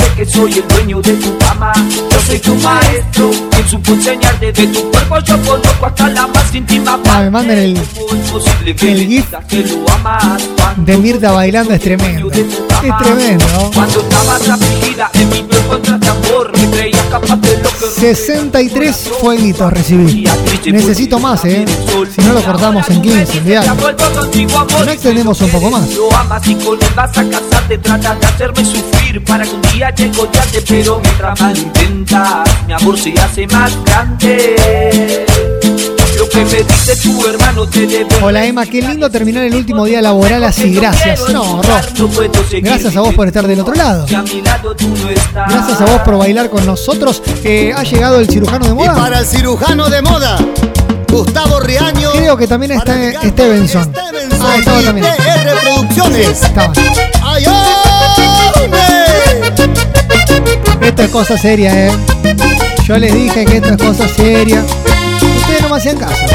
[5.99, 6.30] el la
[7.11, 9.26] Ah, me mandan el, ¿Cómo es posible que el me gif
[10.78, 12.30] de Mirta bailando, es tremendo.
[12.82, 13.70] Es tremendo.
[13.74, 16.52] cuando estabas afligida en mi encontraste amor?
[16.58, 20.28] Me creías capaz de lo que 63 fueguitos recibí.
[20.66, 21.64] Necesito más, ¿eh?
[22.14, 23.70] Si no lo cortamos en 15, olvidate.
[24.32, 25.88] Si no extendemos un poco más.
[25.94, 29.62] Lo amas y con él vas a casarte Tratas de hacerme sufrir para que un
[29.72, 35.26] día llegue te Pero mientras más lo intentas Mi amor se hace más grande
[36.22, 39.84] Lo que me dice tu hermano te debe Hola Emma, qué lindo terminar el último
[39.86, 41.28] día laboral así, gracias.
[41.30, 41.80] No, Ro.
[42.62, 44.06] Gracias a vos por estar del otro lado.
[44.06, 47.20] Gracias a vos por bailar con nosotros.
[47.42, 48.94] Eh, ha llegado el cirujano de Y moda.
[48.94, 50.38] para el cirujano de moda,
[51.08, 52.12] Gustavo Riaño.
[52.12, 52.94] Creo que también está
[53.24, 53.92] Stevenson.
[54.40, 55.06] Ah, estaba también.
[56.20, 56.72] Estaba.
[60.82, 61.92] Esto es cosa seria, eh.
[62.86, 64.64] Yo les dije que esto es cosa seria.
[65.72, 66.26] Me hacían caso.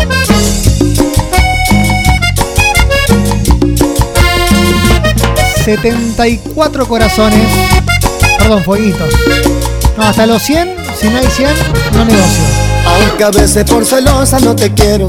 [5.63, 7.47] ...74 corazones...
[8.39, 9.13] ...perdón, fueguitos...
[9.95, 10.75] ...no, hasta los 100...
[10.99, 11.49] ...si no hay 100,
[11.93, 12.46] no negocio...
[12.87, 15.07] Aunque a veces por celosa no te quiero.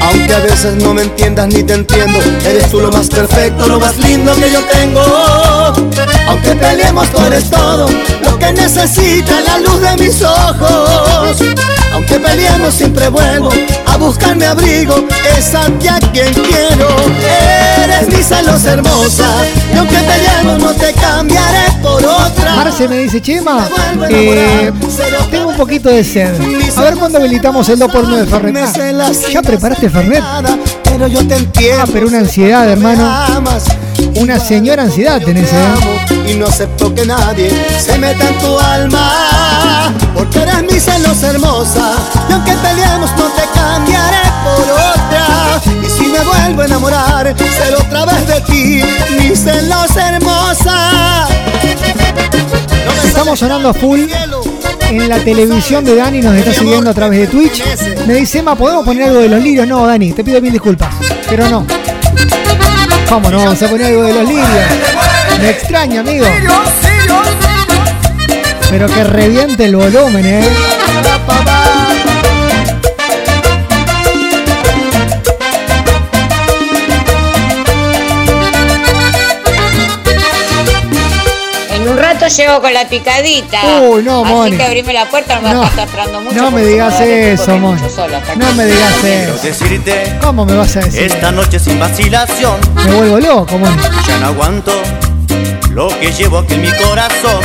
[0.00, 2.18] Aunque a veces no me entiendas ni te entiendo.
[2.44, 5.02] Eres tú lo más perfecto, lo más lindo que yo tengo.
[6.28, 7.88] Aunque peleemos tú eres todo
[8.22, 11.38] Lo que necesita la luz de mis ojos.
[11.92, 13.50] Aunque peleemos siempre vuelvo
[13.86, 15.06] A buscarme abrigo.
[15.36, 16.88] Es a ti a quien quiero.
[17.82, 19.28] Eres mi celosa hermosa.
[19.72, 23.68] Y aunque peleemos no te cambiaré por otra Marce me dice, Chema,
[24.08, 24.70] eh,
[25.32, 26.32] tengo un poquito de sed.
[26.76, 29.00] A ver cuándo habilitamos el 2x1 de Fernet.
[29.00, 30.22] Ah, ¿Ya preparaste Fernet?
[30.84, 33.02] Pero yo te entiendo Ah, pero una ansiedad, hermano.
[34.14, 36.30] Una señora ansiedad tenés, eh.
[36.30, 37.50] y no acepto que nadie
[37.80, 41.94] se meta en tu alma porque eres mi celosa hermosa
[42.28, 47.76] y aunque peleemos no te cambiaré por otra y si me vuelvo a enamorar será
[47.78, 48.82] otra vez de ti
[49.18, 51.28] mi celosa hermosa
[53.04, 54.00] Estamos sonando a full
[54.90, 57.62] en la televisión de Dani, nos está siguiendo a través de Twitch.
[58.06, 59.66] Me dice, Emma, ¿podemos poner algo de los lirios?
[59.66, 60.94] No, Dani, te pido mil disculpas,
[61.28, 61.66] pero no.
[63.08, 64.48] ¿Cómo no vamos a poner algo de los lirios?
[65.40, 66.26] Me extraña, amigo.
[68.70, 70.48] Pero que reviente el volumen, eh.
[82.28, 83.60] Llego con la picadita.
[83.82, 84.56] Uy, no, Así Moni.
[84.56, 85.60] que abrime la puerta, no me No.
[85.60, 86.36] vas a estar esperando mucho.
[86.36, 87.80] No me digas eso, Moni.
[87.80, 89.38] mucho solo hasta No me digas eso.
[89.42, 91.02] decirte ¿Cómo me vas a decir?
[91.02, 93.76] esta noche sin vacilación Me vuelvo loco, Moni.
[94.06, 94.72] ya no aguanto
[95.70, 97.40] lo que llevo aquí en mi corazón.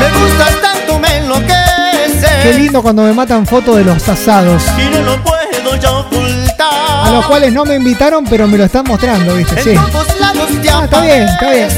[0.00, 4.62] Me gustas tanto, me enloqueces Qué lindo cuando me matan fotos de los asados.
[4.78, 6.41] y no lo puedo ya ocultar.
[6.70, 9.62] A los cuales no me invitaron, pero me lo están mostrando, ¿viste?
[9.62, 9.70] Sí.
[9.70, 11.68] En lados Ah, está bien, está bien.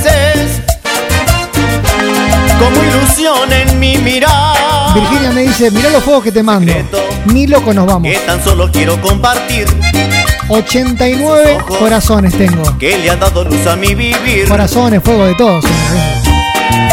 [2.58, 4.94] Como ilusión en mi mirar.
[4.94, 6.72] Virginia me dice, mirá los juegos que te mando.
[7.26, 8.10] Ni loco nos vamos.
[8.10, 9.66] Que tan solo quiero compartir.
[10.48, 12.62] 89 corazones tengo.
[12.78, 14.46] Que le ha dado luz a mi vivir.
[14.48, 15.64] Corazones, fuego de todos.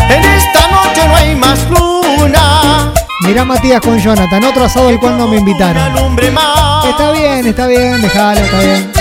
[0.09, 2.93] En esta noche no hay más luna.
[3.23, 5.95] Mirá Matías con Jonathan, otro asado al cual no me invitaron.
[6.83, 8.91] Está bien, está bien, déjalo, está bien.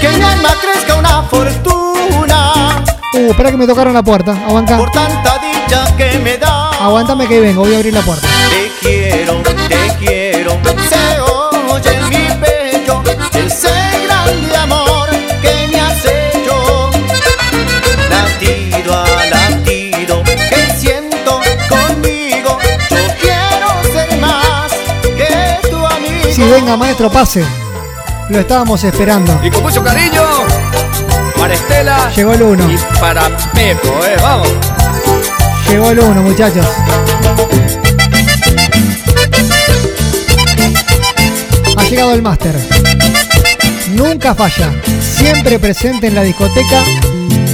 [0.00, 2.82] Que mi alma crezca una fortuna.
[3.14, 4.32] Uh, espera que me tocaron la puerta.
[4.32, 4.78] Aguanta.
[4.78, 6.70] Por tanta dicha que me da.
[6.70, 8.26] Aguántame que vengo, voy a abrir la puerta.
[8.50, 10.58] Te quiero, te quiero.
[10.88, 12.21] Se oye mi
[26.42, 27.44] Si venga, maestro, pase.
[28.28, 29.38] Lo estábamos esperando.
[29.44, 30.22] Y con mucho cariño,
[31.38, 32.68] para Estela Llegó el uno.
[32.68, 34.48] y para Pepo, eh, vamos.
[35.68, 36.66] Llegó el uno, muchachos.
[41.76, 42.58] Ha llegado el máster.
[43.90, 44.72] Nunca falla.
[45.00, 46.82] Siempre presente en la discoteca.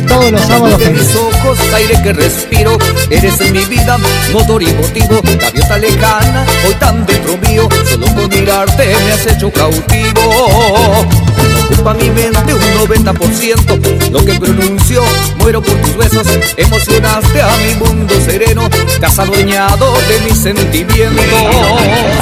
[0.09, 0.79] Todos los sábados.
[0.79, 2.79] de mis ojos, aire que respiro,
[3.11, 3.99] eres en mi vida,
[4.33, 9.53] motor y motivo, gaviota lejana, hoy tan dentro mío, solo con mirarte me has hecho
[9.53, 11.28] cautivo.
[11.71, 15.03] Ocupa mi mente un 90%, lo que pronuncio,
[15.39, 21.25] muero por tus besos, emocionaste a mi mundo sereno, te has adueñado de mis sentimientos.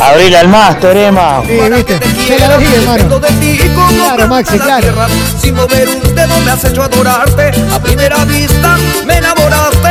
[0.03, 1.43] Abril al máster, Emma.
[1.47, 1.99] Sí, viste.
[2.39, 3.19] Ya la dije, hermano.
[3.21, 3.59] De ti
[3.97, 4.83] Claro, Maxi, la claro.
[4.83, 5.07] tierra.
[5.41, 7.51] Sin mover un dedo me has hecho adorarte.
[7.73, 8.77] A primera vista
[9.07, 9.89] me enamoraste.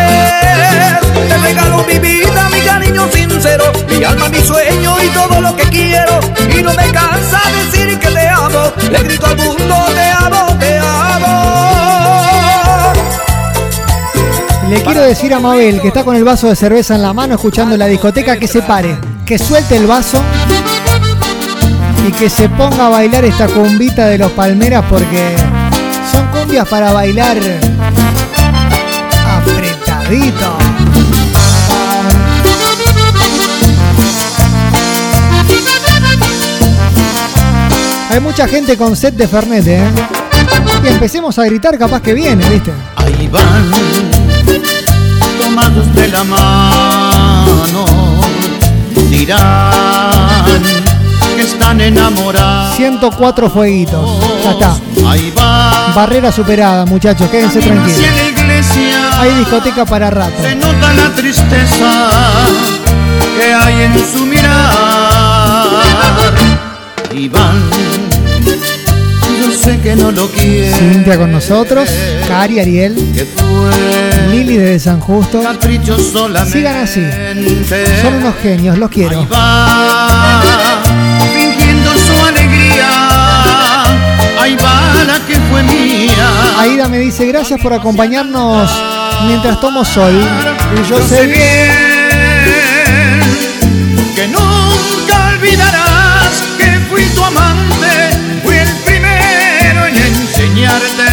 [1.27, 5.63] Te regalo mi vida, mi cariño sincero, mi alma, mi sueño y todo lo que
[5.63, 6.19] quiero.
[6.57, 7.41] Y no me cansa
[7.71, 8.24] decir que te
[8.91, 11.75] Le grito al mundo, te amo, te amo.
[14.69, 17.35] Le quiero decir a Mabel, que está con el vaso de cerveza en la mano
[17.35, 20.19] escuchando la discoteca, que se pare, que suelte el vaso
[22.07, 25.35] y que se ponga a bailar esta cumbita de los palmeras porque
[26.11, 27.37] son cumbias para bailar
[29.27, 30.64] apretadito.
[38.15, 39.83] Hay mucha gente con set de Fernet, ¿eh?
[40.81, 42.71] Y empecemos a gritar, capaz que viene, ¿viste?
[42.95, 43.69] Ahí van,
[45.37, 47.85] tomados de la mano,
[49.09, 50.63] dirán
[51.35, 52.77] que están enamorados.
[52.77, 54.21] 104 fueguitos.
[54.45, 54.77] Ya está.
[55.09, 57.99] Ahí va, Barrera superada, muchachos, quédense tranquilos.
[59.19, 60.41] Hay discoteca para rato.
[60.41, 62.09] se nota la tristeza
[63.37, 65.65] que hay en su mirar.
[67.11, 67.69] Y van,
[69.65, 70.71] sé que no lo quiere.
[70.73, 71.89] Cintia con nosotros,
[72.27, 72.95] Cari, Ariel,
[74.29, 75.41] Lili desde San Justo.
[75.41, 76.57] capricho solamente.
[76.57, 77.01] Sigan así.
[78.01, 79.27] Son unos genios, los quiero.
[79.27, 80.41] va,
[81.33, 82.89] fingiendo su alegría.
[84.39, 86.29] Ahí va la que fue mía.
[86.59, 88.69] Aida me dice gracias por acompañarnos
[89.25, 90.13] mientras tomo sol.
[90.75, 93.21] Y yo sé bien
[94.15, 95.84] que nunca olvidarás
[100.55, 101.03] enseñarte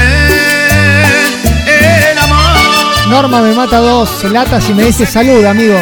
[2.12, 3.08] el amor.
[3.08, 5.78] Norma me mata dos latas y me dice salud, amigo.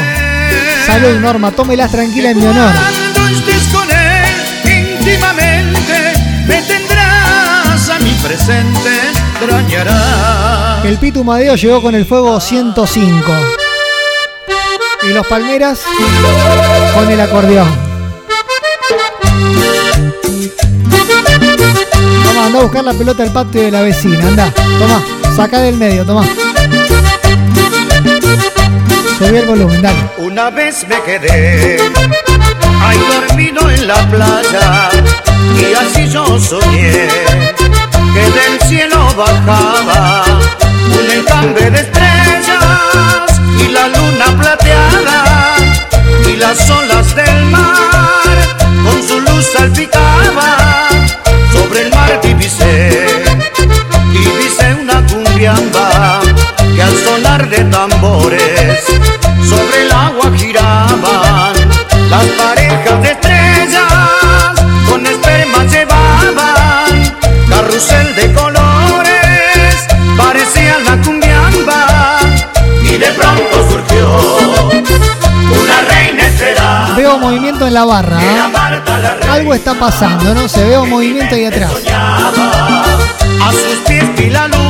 [0.86, 2.72] Salud, Norma, tómelas tranquila en mi honor.
[3.14, 6.12] Cuando estés con él íntimamente,
[6.46, 8.90] me tendrás a mi presente,
[9.32, 10.84] extrañarás.
[10.84, 13.32] El Pitu Madeo llegó con el fuego 105.
[15.02, 15.80] Y los Palmeras
[16.94, 17.89] con el acordeón.
[22.38, 24.26] Anda a buscar la pelota al patio de la vecina.
[24.26, 25.02] Anda, toma,
[25.36, 26.24] saca del medio, toma.
[29.18, 29.98] Subí el volumen, dale.
[30.18, 31.78] Una vez me quedé
[32.82, 34.90] ahí dormido en la playa
[35.58, 37.08] y así yo soñé
[38.14, 40.24] que del cielo bajaba
[40.86, 45.56] un enjambre de estrellas y la luna plateada
[46.26, 46.89] y las olas
[57.51, 58.84] de tambores
[59.48, 61.53] sobre el agua giraban
[62.09, 64.55] las parejas de estrellas
[64.88, 67.16] con esperma llevaban
[67.48, 69.86] carrusel de colores
[70.16, 72.18] parecía la cumbiamba
[72.84, 74.09] y de pronto surgió
[75.61, 78.18] una reina esperada Veo movimiento en la barra.
[78.18, 78.70] ¿ah?
[79.01, 79.32] La.
[79.32, 80.48] Algo está pasando, ¿no?
[80.48, 81.72] Se ve un movimiento ahí atrás.
[81.88, 84.69] A sus pies vi la luna.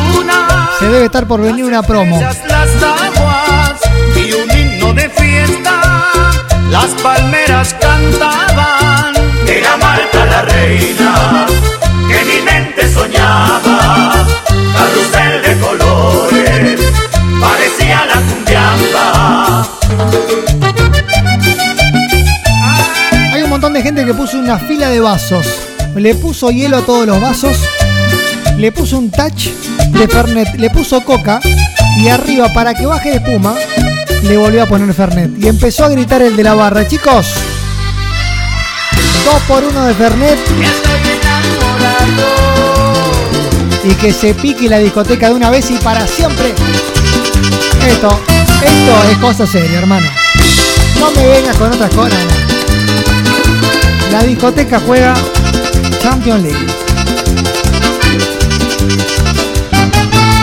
[0.80, 2.18] Se debe estar por venir una promo.
[2.18, 2.38] Las
[2.82, 3.78] aguas
[4.16, 6.02] y un himno de fiesta.
[6.70, 9.14] Las palmeras cantaban.
[9.46, 11.46] Era Marta la reina
[12.08, 14.26] que mi mente soñaba.
[14.72, 16.80] Carrusel de colores,
[17.38, 19.68] parecía la cumbiamba.
[23.34, 25.46] Hay un montón de gente que puso una fila de vasos.
[25.94, 27.58] Le puso hielo a todos los vasos.
[28.56, 29.48] Le puso un touch
[30.00, 30.54] de Fernet.
[30.58, 31.40] Le puso coca.
[31.98, 33.54] Y arriba, para que baje de espuma,
[34.22, 35.30] le volvió a poner Fernet.
[35.38, 36.88] Y empezó a gritar el de la barra.
[36.88, 37.26] Chicos,
[39.24, 40.38] dos por uno de Fernet.
[43.84, 46.54] Y que se pique la discoteca de una vez y para siempre.
[47.86, 48.20] Esto,
[48.62, 50.06] esto es cosa seria, hermano.
[50.98, 52.18] No me vengas con otras cosas.
[54.12, 55.14] La discoteca juega
[56.02, 56.89] Champions League.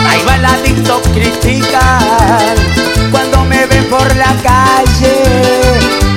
[0.08, 2.54] Ahí va la TikTok critican
[3.10, 5.22] cuando me ven por la calle,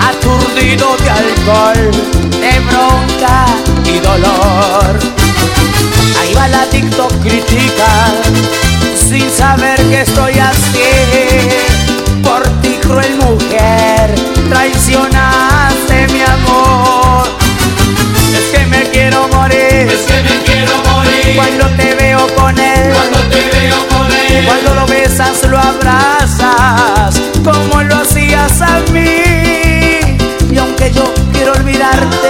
[0.10, 1.92] aturdido de alcohol,
[2.40, 3.46] de bronca
[3.86, 5.00] y dolor.
[6.20, 8.16] Ahí va la TikTok critican
[8.96, 10.80] sin saber que estoy así.
[12.24, 14.16] Por ti cruel mujer,
[14.50, 15.31] traicionaste
[21.42, 22.94] Cuando te veo con él.
[22.94, 24.46] Cuando te veo con él.
[24.46, 27.20] Cuando lo besas, lo abrazas.
[27.44, 30.18] Como lo hacías a mí.
[30.52, 32.30] Y aunque yo quiero olvidarte,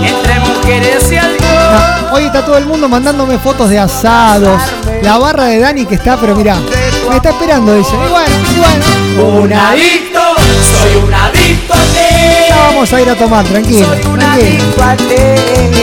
[0.00, 2.10] entre mujeres y alcohol.
[2.12, 4.62] Hoy está todo el mundo mandándome fotos de asados.
[5.02, 6.58] La barra de Dani que está, pero mirá,
[7.08, 7.94] me está esperando, dice.
[7.94, 9.42] Y bueno, y bueno.
[9.42, 10.11] Un adicto,
[10.82, 12.48] soy un adicto a ti.
[12.48, 13.86] Ya vamos a ir a tomar, tranquilo.
[13.86, 14.32] Soy un tranquilo.
[14.32, 15.04] adicto a ti.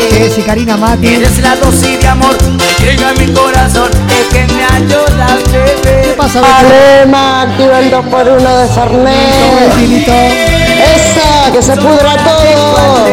[0.10, 1.08] Que si Karina Mati.
[1.08, 5.36] Eres la dosis de amor que llega a mi corazón, es que me ayuda a
[5.52, 6.04] beber.
[6.04, 10.10] ¿Qué pasa, Alema, activa el 2x1 de Fernet.
[10.96, 13.08] Esa, que se pudra todo.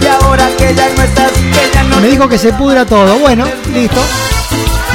[0.00, 3.18] Y ahora que ya no estás, que ya no Me dijo que se pudra todo.
[3.18, 4.00] Bueno, listo.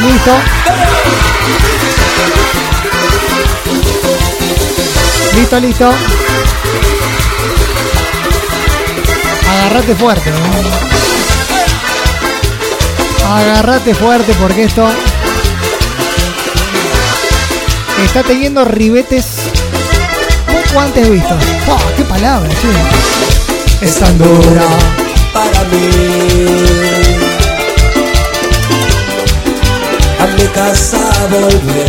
[0.01, 0.88] Listo.
[5.35, 5.91] Listo, listo.
[9.49, 10.31] Agarrate fuerte.
[13.27, 14.87] Agarrate fuerte porque esto
[18.03, 19.25] está teniendo ribetes
[20.47, 21.43] poco antes vistos.
[21.67, 23.85] Oh, ¡Qué palabra, che!
[23.85, 24.17] Es tan
[25.33, 25.79] para mí.
[30.19, 31.88] A casa volver.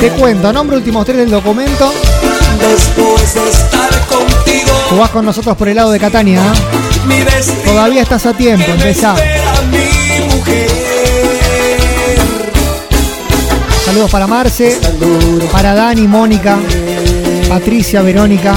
[0.00, 1.92] Te cuento, nombre últimos tres del documento.
[2.58, 6.40] Después de estar contigo, Jugás con nosotros por el lado de Catania.
[6.40, 7.44] ¿eh?
[7.66, 9.14] Todavía estás a tiempo, empezá.
[13.84, 14.78] Saludos para Marce,
[15.52, 16.58] para Dani, Mónica,
[17.50, 18.54] Patricia, Verónica,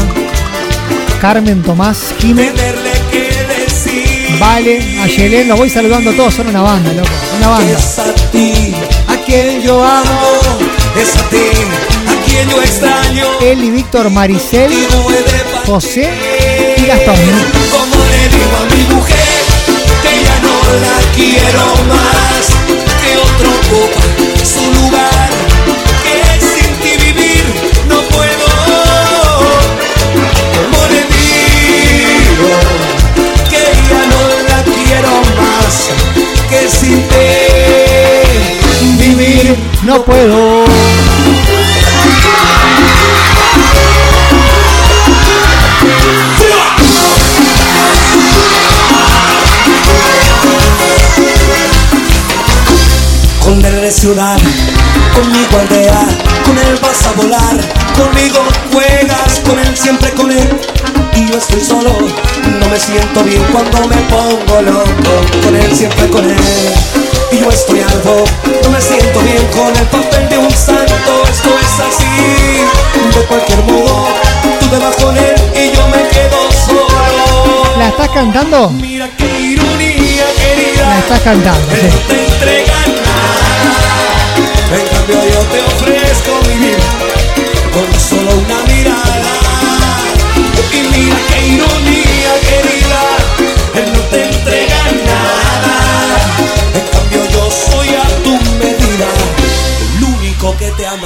[1.19, 6.47] Carmen, Tomás, Jimé, Tenerle que decir Vale, a Yelén, los voy saludando a todos, son
[6.47, 7.71] una banda, loco, una banda.
[7.71, 8.73] es a ti,
[9.07, 10.32] a quien yo amo,
[10.95, 11.37] es a ti,
[12.07, 13.25] a quien yo extraño.
[13.41, 14.71] Eli, Víctor, Maricel,
[15.65, 16.09] José
[16.77, 17.15] y Gastón.
[17.71, 19.43] Como le digo a mi mujer
[20.01, 22.43] que ya no la quiero más,
[23.01, 24.01] que otro ocupa
[24.43, 25.29] su lugar,
[26.03, 27.45] que sin ti vivir
[27.87, 28.47] no puedo.
[30.55, 32.51] Como le digo
[33.49, 35.73] que ya no la quiero más,
[36.49, 37.52] que sin ti
[39.83, 40.65] No puedo.
[53.43, 54.37] Con de ciudad,
[55.13, 56.07] conmigo aldea,
[56.45, 57.57] con él vas a volar,
[57.97, 58.39] conmigo
[58.71, 60.49] juegas, con él siempre con él.
[61.15, 61.91] Y yo estoy solo,
[62.59, 66.37] no me siento bien cuando me pongo loco, con él siempre con él.
[67.31, 68.25] Y yo estoy algo,
[68.63, 72.63] no me siento bien con el papel de un santo, esto es así.
[73.15, 74.07] De cualquier modo,
[74.59, 77.77] tú te vas con él y yo me quedo solo.
[77.77, 78.69] ¿La estás cantando?
[78.71, 80.89] Mira qué ironía, querida.
[80.89, 81.87] La estás cantando, sí.
[81.87, 83.53] no te entrega nada.
[84.73, 87.13] En cambio yo te ofrezco mi vida
[87.73, 88.42] con solo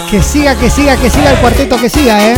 [0.09, 2.35] que siga, que siga, que siga el cuarteto, que siga, ¿eh?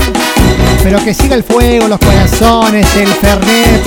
[0.84, 3.82] Pero que siga el fuego, los corazones, el fernet.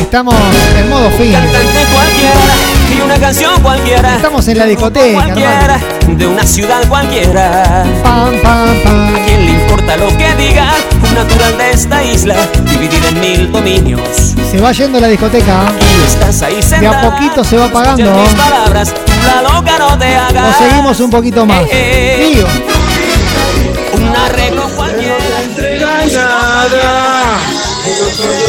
[0.00, 0.34] Estamos
[0.78, 1.32] en modo fin.
[1.32, 2.54] Cantante cualquiera
[2.96, 4.16] y una canción cualquiera.
[4.16, 7.84] Estamos en la discoteca, cualquiera, de una ciudad cualquiera.
[8.02, 9.14] Pam, pam, pam.
[9.16, 10.72] ¿A quién le importa lo que diga?
[11.08, 12.36] Un natural de esta isla,
[12.70, 14.00] dividida en mil dominios.
[14.50, 15.62] Se va yendo la discoteca.
[15.70, 15.84] ¿eh?
[16.02, 18.12] Y estás ahí De a poquito se va apagando.
[18.20, 18.92] mis palabras,
[19.26, 20.56] la loca no te hagas.
[20.56, 21.62] O seguimos un poquito más.
[21.72, 22.46] Eh, Digo,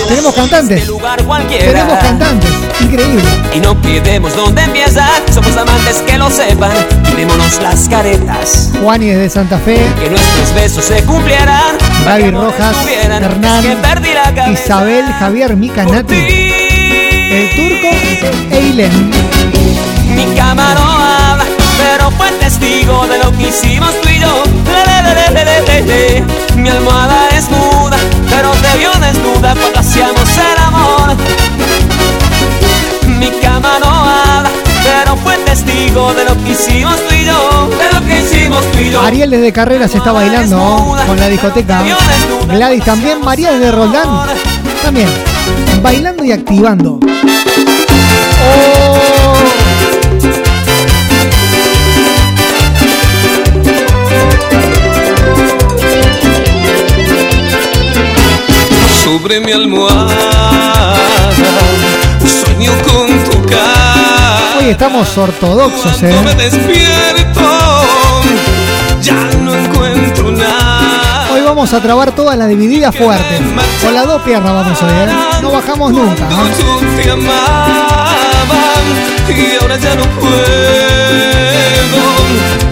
[0.08, 0.90] tenemos cantantes.
[1.26, 1.66] cualquiera.
[1.66, 2.52] Tenemos cantantes.
[2.80, 3.24] Increíble.
[3.54, 5.08] Y no pidemos dónde empieza.
[5.34, 6.72] Somos amantes que lo sepan.
[7.06, 8.72] Quitémonos las caretas.
[8.82, 9.86] Juani desde Santa Fe.
[10.00, 11.78] Que nuestros besos se cumplieran.
[12.06, 12.76] Gaby Rojas.
[12.88, 13.64] Hernán.
[14.52, 17.96] Isabel, Javier, Micanati, el turco
[18.52, 19.12] e Ilén.
[20.16, 21.46] Mi cama no habla,
[21.78, 24.44] pero fue testigo de lo que hicimos tú y yo.
[25.34, 26.24] Le, le, le.
[26.56, 27.83] Mi almohada es muda,
[28.44, 31.16] pero te vio desnuda cuando hacíamos el amor.
[33.08, 34.50] Mi cama no habla,
[34.84, 37.70] pero fue testigo de lo que hicimos tú y yo.
[37.70, 39.02] De lo que hicimos tú y yo.
[39.02, 40.96] Ariel desde Carreras está bailando ¿no?
[41.08, 41.84] con la discoteca.
[42.50, 43.22] Gladys también.
[43.24, 44.10] María desde Roldán
[44.84, 45.08] también.
[45.82, 47.00] Bailando y activando.
[59.04, 60.96] Sobre mi almohada
[62.26, 64.58] sueño con tu cara.
[64.60, 66.16] Hoy estamos ortodoxos, ¿eh?
[66.24, 67.42] Me despierto,
[69.02, 71.28] ya no encuentro nada.
[71.34, 73.42] Hoy vamos a trabar todas las divididas fuertes.
[73.84, 75.08] Con las dos piernas vamos hoy, ¿eh?
[75.42, 76.30] No bajamos nunca.
[76.30, 76.44] ¿no?
[76.46, 78.84] Tú te amaban
[79.30, 80.38] y ahora ya no puedo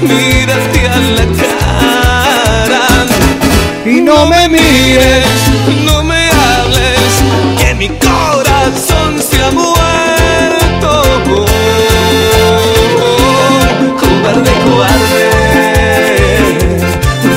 [0.01, 2.81] mirarte a la cara.
[3.85, 5.25] Y no me mires,
[5.83, 6.00] no
[7.81, 11.01] mi corazón se ha muerto.
[13.99, 15.23] Cobarde, cobarde,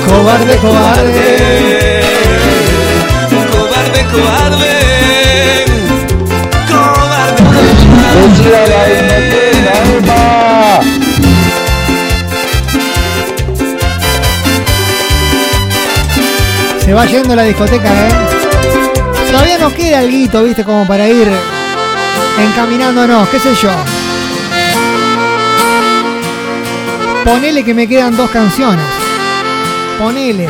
[0.07, 1.29] cobarde, cobarde.
[3.53, 4.75] cobarde, cobarde, cobarde.
[16.85, 18.44] Se va yendo la discoteca, ¿eh?
[19.35, 20.63] Todavía nos queda algo, ¿viste?
[20.63, 21.29] Como para ir
[22.39, 23.73] encaminándonos, qué sé yo.
[27.25, 28.87] Ponele que me quedan dos canciones.
[29.99, 30.49] Ponele.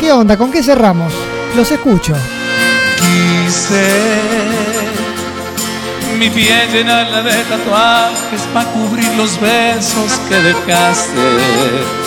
[0.00, 0.38] ¿Qué onda?
[0.38, 1.12] ¿Con qué cerramos?
[1.54, 2.14] Los escucho.
[2.96, 3.86] Quise
[6.18, 12.05] mi piel llenarla de tatuajes para cubrir los besos que dejaste.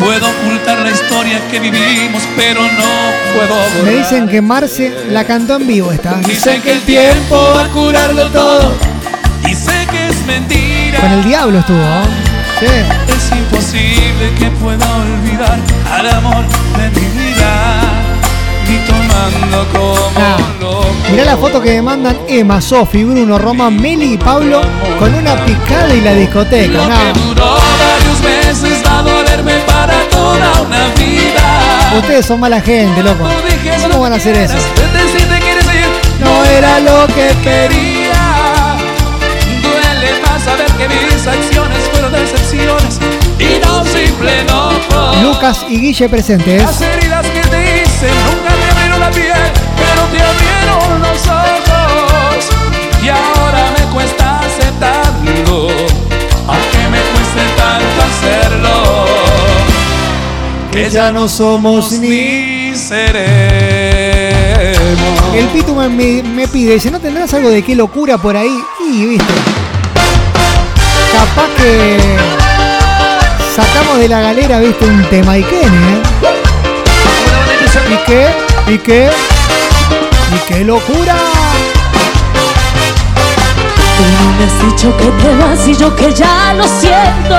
[0.00, 2.88] Puedo ocultar la historia que vivimos, pero no
[3.34, 3.84] puedo borrar.
[3.84, 6.14] Me dicen que Marce la cantó en vivo esta.
[6.26, 8.72] Dicen que el tiempo va a curarlo todo.
[9.48, 11.00] Y sé que es mentira.
[11.00, 12.04] Con el diablo estuvo, ¿no?
[12.60, 12.66] Sí.
[12.66, 15.58] Es imposible que pueda olvidar
[15.92, 16.44] al amor
[16.78, 17.82] de mi vida.
[18.68, 20.86] Ni tomando como loco.
[21.10, 24.62] Mirá la foto que me mandan Emma, Sofi, Bruno, Román, Meli y Pablo
[24.98, 26.72] con una picada y la discoteca.
[26.72, 26.96] Lo No.
[26.96, 31.96] que duró varios meses dolerme para toda una vida.
[31.98, 33.24] Ustedes son mala gente, loco.
[33.82, 34.56] ¿Cómo van a hacer eso?
[36.20, 38.76] No era lo que quería.
[39.62, 42.98] Duele más saber que mis acciones fueron decepciones
[43.38, 44.70] y no simple no.
[45.22, 46.62] Lucas y Guille presentes.
[60.72, 63.40] Que ya no somos ni seremos.
[65.34, 68.56] El Pitu me, me- me pide, dice, ¿no tendrás algo de qué locura por ahí?
[68.88, 69.32] Y, viste.
[71.12, 71.98] Capaz que
[73.54, 76.02] sacamos de la galera, viste, un tema y qué, ¿eh?
[77.92, 78.26] ¿Y qué?
[78.72, 79.10] ¿Y qué?
[80.34, 81.14] ¿Y qué locura?
[83.96, 87.36] Tú no me has dicho que te vas y yo que ya lo siento.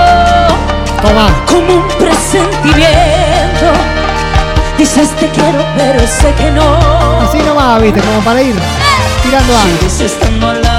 [1.01, 1.29] Toma.
[1.47, 1.87] Como un
[2.31, 3.67] presentimiento.
[4.77, 6.77] Dices te quiero, pero sé que no.
[7.21, 8.55] Así nomás, viste, como para ir
[9.23, 10.70] tirando algo.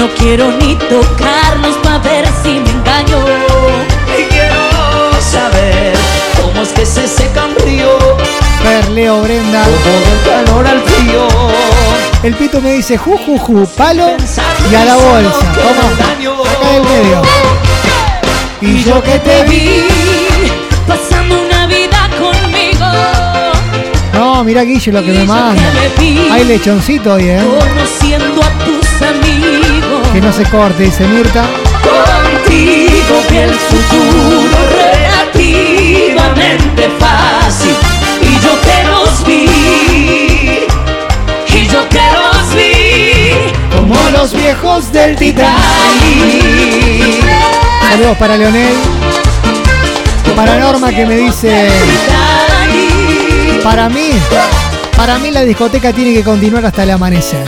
[0.00, 3.18] No quiero ni tocarnos para ver si me engaño.
[4.18, 5.92] Y quiero saber
[6.40, 7.98] cómo es que se seca un río.
[8.62, 9.62] Fer, Leo, Brenda.
[9.62, 11.28] Del calor al frío.
[12.22, 14.16] El pito me dice ju, ju, ju, palo
[14.70, 15.52] y a la bolsa.
[15.52, 17.22] Toma, acá del medio.
[18.62, 19.86] Y yo que te vi
[20.88, 22.86] pasando una vida conmigo.
[24.14, 25.62] No, mirá Guille lo que me manda.
[26.32, 27.42] Hay lechoncito hoy, ¿eh?
[30.12, 31.44] Que no se corte, dice Mirta.
[31.82, 34.40] Contigo vi el futuro
[34.72, 37.76] relativamente fácil.
[38.20, 40.66] Y yo que los vi.
[41.46, 43.52] Y yo que los vi.
[43.76, 45.54] Como los viejos del Titanic.
[47.88, 48.74] Saludos para Leonel.
[50.34, 51.70] Para Norma que me dice.
[53.62, 54.10] Para mí.
[54.96, 57.44] Para mí la discoteca tiene que continuar hasta el amanecer.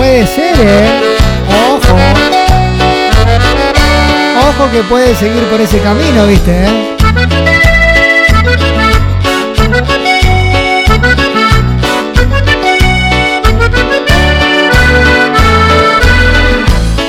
[0.00, 1.18] Puede ser, ¿eh?
[1.68, 1.94] Ojo.
[4.48, 6.52] Ojo que puede seguir por ese camino, ¿viste?
[6.52, 6.96] eh?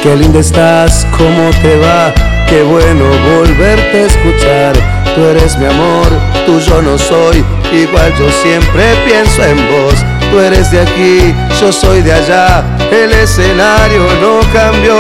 [0.04, 2.14] Qué linda estás, cómo te va,
[2.50, 3.06] qué bueno
[3.38, 4.74] volverte a escuchar.
[5.16, 6.10] Tú eres mi amor,
[6.46, 10.11] tú yo no soy, igual yo siempre pienso en vos.
[10.32, 14.96] Tú eres de aquí, yo soy de allá, el escenario no cambió,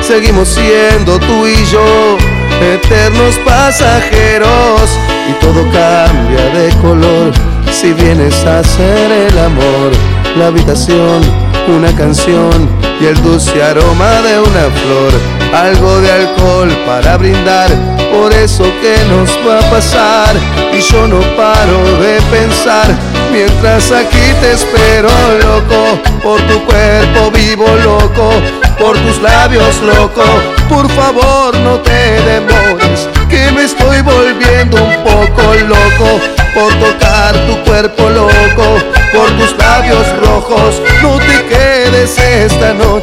[0.00, 2.16] seguimos siendo tú y yo,
[2.62, 4.88] eternos pasajeros,
[5.28, 7.32] y todo cambia de color
[7.72, 9.90] si vienes a hacer el amor,
[10.38, 11.20] la habitación,
[11.66, 12.68] una canción
[13.00, 15.12] y el dulce aroma de una flor,
[15.54, 17.70] algo de alcohol para brindar,
[18.12, 20.34] por eso que nos va a pasar
[20.72, 22.86] y yo no paro de pensar,
[23.32, 25.08] mientras aquí te espero
[25.42, 28.30] loco, por tu cuerpo vivo loco,
[28.78, 30.24] por tus labios loco,
[30.68, 32.55] por favor no te demores,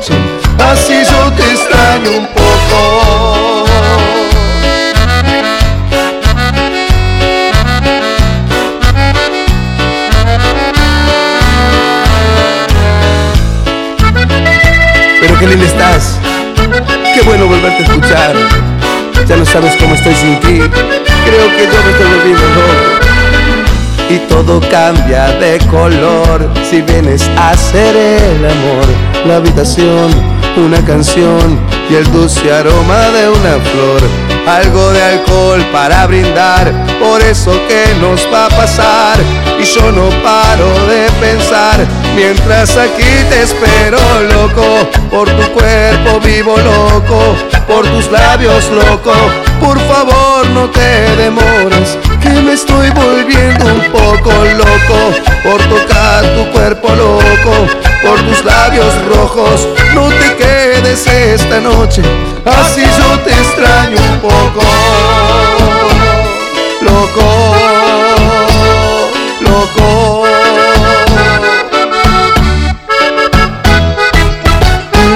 [0.03, 0.13] noche,
[0.59, 3.65] así yo te extraño un poco.
[15.21, 16.19] Pero qué linda estás,
[17.13, 18.35] qué bueno volverte a escuchar.
[19.27, 23.02] Ya no sabes cómo estoy sin ti, creo que yo me estoy volviendo loco.
[24.09, 28.85] Y todo cambia de color si vienes a hacer el amor.
[29.25, 30.11] La habitación,
[30.57, 34.01] una canción y el dulce aroma de una flor.
[34.47, 39.17] Algo de alcohol para brindar, por eso que nos va a pasar.
[39.59, 41.79] Y yo no paro de pensar,
[42.15, 43.97] mientras aquí te espero
[44.33, 44.63] loco.
[45.09, 47.35] Por tu cuerpo vivo loco,
[47.67, 49.13] por tus labios loco.
[49.61, 54.99] Por favor no te demores, que me estoy volviendo un poco loco.
[55.43, 57.53] Por tocar tu cuerpo loco,
[58.01, 59.67] por tus labios rojos.
[59.93, 62.01] No te quedes esta noche,
[62.45, 64.61] así yo te extraño un poco.
[66.81, 67.55] Loco,
[69.41, 70.23] loco.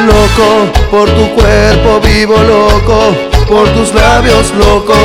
[0.05, 0.47] Loco,
[0.91, 3.15] por tu cuerpo vivo loco,
[3.47, 4.95] por tus labios loco,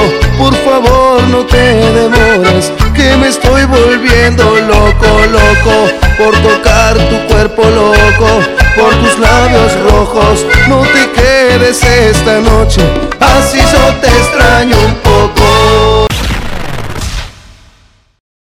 [0.43, 5.74] por favor no te demores, que me estoy volviendo loco, loco,
[6.18, 8.26] por tocar tu cuerpo loco,
[8.74, 12.80] por tus labios rojos, no te quedes esta noche,
[13.20, 15.11] así yo te extraño un poco.